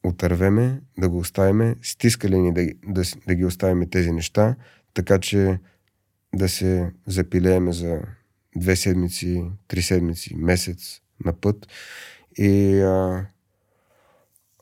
[0.04, 4.54] отървеме, да го оставиме, стискали ни да, да, да ги оставим тези неща,
[4.94, 5.58] така че
[6.34, 8.00] да се запилееме за
[8.56, 11.66] две седмици, три седмици, месец на път.
[12.38, 13.26] И а,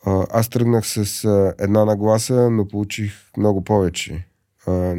[0.06, 4.26] а, аз тръгнах с а, една нагласа, но получих много повече.
[4.66, 4.96] А,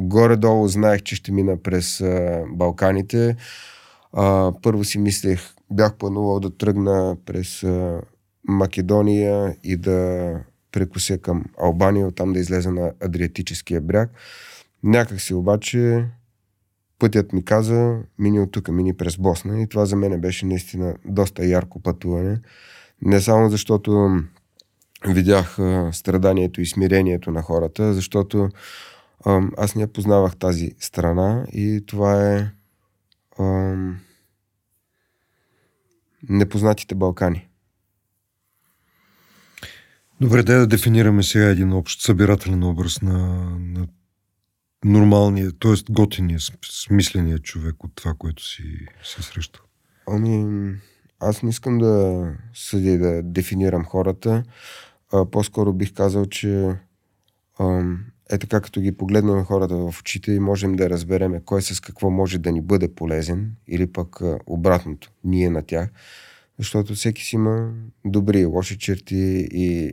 [0.00, 3.36] горе-долу знаех, че ще мина през а, Балканите.
[4.12, 5.40] А, първо си мислех,
[5.70, 8.00] бях планувал да тръгна през а,
[8.48, 10.30] Македония и да
[10.72, 14.10] прекуся към Албания, оттам да излезе на Адриатическия бряг.
[14.82, 16.04] Някак си обаче
[16.98, 20.94] пътят ми каза, мини от тук, мини през Босна и това за мен беше наистина
[21.04, 22.40] доста ярко пътуване.
[23.02, 24.20] Не само защото
[25.08, 25.58] видях
[25.92, 28.48] страданието и смирението на хората, защото
[29.56, 32.50] аз не познавах тази страна и това е
[33.38, 33.76] а,
[36.28, 37.48] непознатите Балкани.
[40.20, 43.18] Добре, дай да дефинираме сега един общ събирателен образ на,
[43.60, 43.86] на
[44.84, 45.92] нормалния, т.е.
[45.92, 46.38] готиния,
[46.70, 49.60] смисления човек от това, което си се среща.
[50.08, 50.74] Ами,
[51.20, 54.42] аз не искам да съдя да дефинирам хората.
[55.12, 56.76] А, по-скоро бих казал, че
[57.58, 57.82] а,
[58.30, 62.10] е така, като ги погледнем хората в очите и можем да разбереме кой с какво
[62.10, 65.90] може да ни бъде полезен или пък обратното, ние на тях.
[66.58, 67.72] Защото всеки си има
[68.04, 69.92] добри и лоши черти и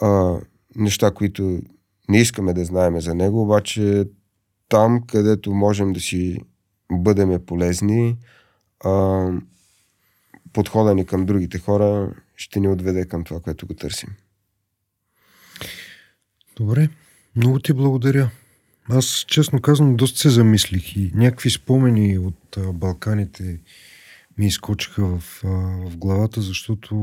[0.00, 0.40] а,
[0.76, 1.60] неща, които
[2.08, 4.04] не искаме да знаеме за него, обаче
[4.68, 6.38] там, където можем да си
[6.92, 8.16] бъдеме полезни,
[8.84, 9.30] а,
[10.52, 14.08] подхода ни към другите хора ще ни отведе към това, което го търсим.
[16.58, 16.88] Добре,
[17.36, 18.30] много ти благодаря.
[18.88, 23.60] Аз, честно казвам, доста се замислих и някакви спомени от а, Балканите
[24.38, 25.48] ми изкочиха в, а,
[25.90, 26.96] в главата, защото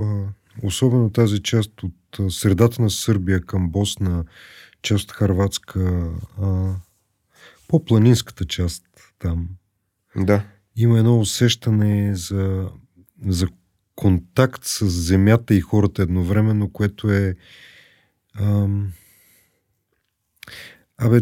[0.00, 0.32] а,
[0.66, 4.24] особено тази част от а, средата на Сърбия към Босна,
[4.82, 6.10] част от Харватска,
[6.42, 6.74] а,
[7.68, 8.84] по-планинската част
[9.18, 9.48] там.
[10.16, 10.44] Да.
[10.76, 12.68] Има едно усещане за,
[13.26, 13.48] за
[13.94, 17.36] контакт с земята и хората едновременно, което е
[18.38, 18.92] ам,
[20.98, 21.20] абе,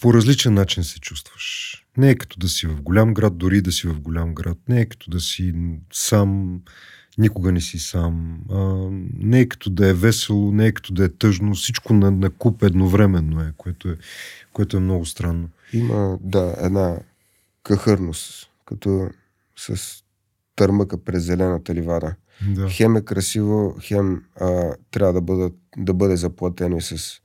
[0.00, 1.78] по различен начин се чувстваш.
[1.96, 4.58] Не е като да си в голям град, дори да си в голям град.
[4.68, 5.54] Не е като да си
[5.92, 6.60] сам,
[7.18, 8.40] никога не си сам.
[8.50, 11.54] А, не е като да е весело, не е като да е тъжно.
[11.54, 13.96] Всичко на, на куп едновременно е което, е,
[14.52, 15.48] което е много странно.
[15.72, 16.98] Има, да, една
[17.62, 19.10] кахърност, като
[19.56, 20.02] с
[20.56, 22.14] търмъка през зелената ливада.
[22.48, 22.68] Да.
[22.68, 27.20] Хем е красиво, хем а, трябва да, бъдат, да бъде заплатено и с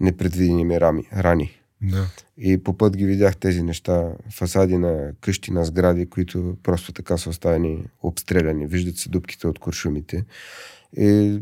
[0.00, 1.58] непредвидени рами, рани.
[1.82, 2.06] Да.
[2.38, 7.16] И по път ги видях тези неща, фасади на къщи, на сгради, които просто така
[7.16, 8.66] са оставени обстреляни.
[8.66, 10.24] Виждат се дубките от куршумите.
[10.96, 11.40] И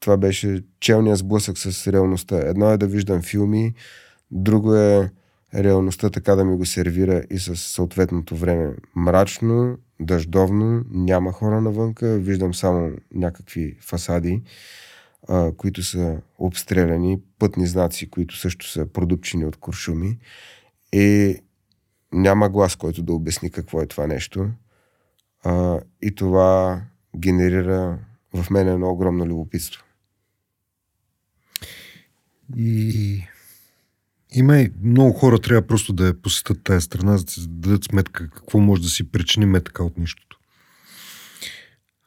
[0.00, 2.36] това беше челният сблъсък с реалността.
[2.36, 3.74] Едно е да виждам филми,
[4.30, 5.10] друго е
[5.54, 8.74] реалността така да ми го сервира и с съответното време.
[8.96, 14.42] Мрачно, дъждовно, няма хора навънка, виждам само някакви фасади,
[15.28, 20.18] а, които са обстреляни, пътни знаци, които също са продупчени от куршуми
[20.92, 21.36] и
[22.12, 24.50] няма глас, който да обясни какво е това нещо.
[25.44, 26.80] А, и това
[27.16, 27.98] генерира
[28.34, 29.84] в мен едно огромно любопитство.
[32.56, 33.22] И
[34.34, 37.84] има и много хора трябва просто да я посетят тази страна, за да си дадат
[37.84, 40.38] сметка какво може да си причиним така от нищото.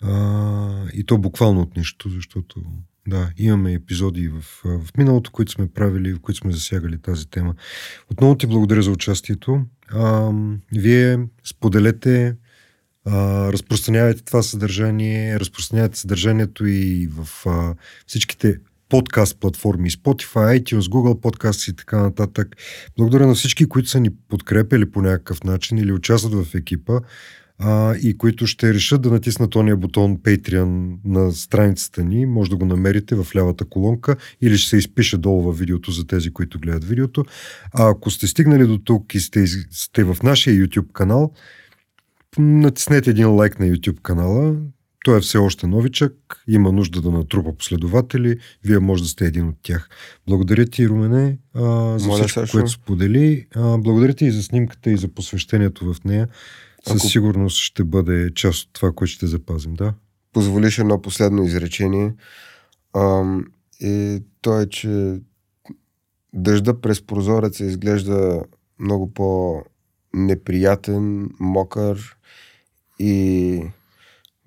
[0.01, 2.61] А, и то буквално от нищото, защото
[3.07, 7.55] да, имаме епизоди в, в миналото, които сме правили, в които сме засягали тази тема.
[8.11, 9.61] Отново ти благодаря за участието.
[9.89, 10.32] А,
[10.76, 12.36] вие споделете,
[13.05, 17.76] а, разпространявайте това съдържание, разпространявайте съдържанието и в а,
[18.07, 18.59] всичките
[18.89, 22.55] подкаст платформи, Spotify, iTunes, Google Podcasts и така нататък.
[22.97, 26.99] Благодаря на всички, които са ни подкрепили по някакъв начин или участват в екипа
[27.59, 32.25] а, и които ще решат да натиснат ония бутон Patreon на страницата ни.
[32.25, 36.07] Може да го намерите в лявата колонка или ще се изпише долу във видеото за
[36.07, 37.25] тези, които гледат видеото.
[37.73, 41.31] А ако сте стигнали до тук и сте, сте в нашия YouTube канал,
[42.38, 44.55] натиснете един лайк на YouTube канала.
[45.06, 46.14] Той е все още новичък,
[46.47, 49.89] има нужда да натрупа последователи, вие може да сте един от тях.
[50.28, 51.62] Благодаря ти, Румене, а,
[51.99, 52.51] за Моля, всичко, Сашо.
[52.51, 53.47] което сподели.
[53.56, 56.28] А, благодаря ти и за снимката и за посвещението в нея.
[56.88, 59.93] Със Ако- сигурност ще бъде част от това, което ще запазим, да?
[60.34, 62.14] позволиш едно последно изречение.
[62.95, 63.45] Ам,
[63.80, 65.20] и то е, че
[66.34, 68.43] дъжда през прозореца изглежда
[68.80, 69.14] много
[70.14, 70.30] по-неприятен,
[71.39, 72.16] мокър
[72.99, 73.62] и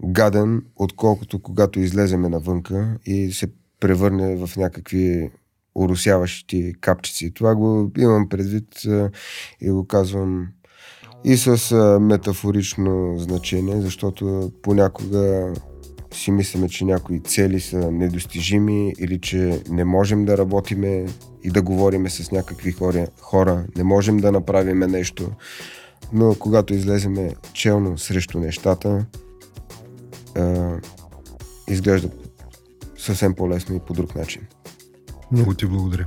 [0.05, 3.47] гаден, отколкото когато излеземе навънка и се
[3.81, 5.31] превърне в някакви
[5.75, 7.35] уросяващи капчици.
[7.35, 8.69] Това го имам предвид
[9.61, 10.49] и го казвам
[11.25, 15.55] и с метафорично значение, защото понякога
[16.15, 21.07] си мислиме, че някои цели са недостижими или че не можем да работиме
[21.43, 23.65] и да говориме с някакви хора, хора.
[23.77, 25.31] не можем да направиме нещо.
[26.13, 29.07] Но когато излеземе челно срещу нещата,
[30.39, 30.76] а,
[31.68, 32.09] изглежда
[32.99, 34.43] съвсем по-лесно и по друг начин.
[35.32, 36.07] Много ти благодаря.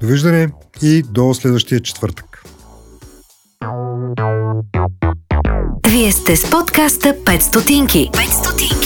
[0.00, 0.48] Довиждане
[0.82, 2.44] и до следващия четвъртък.
[5.88, 8.10] Вие сте с подкаста 5 стотинки.
[8.12, 8.83] 5 стотинки.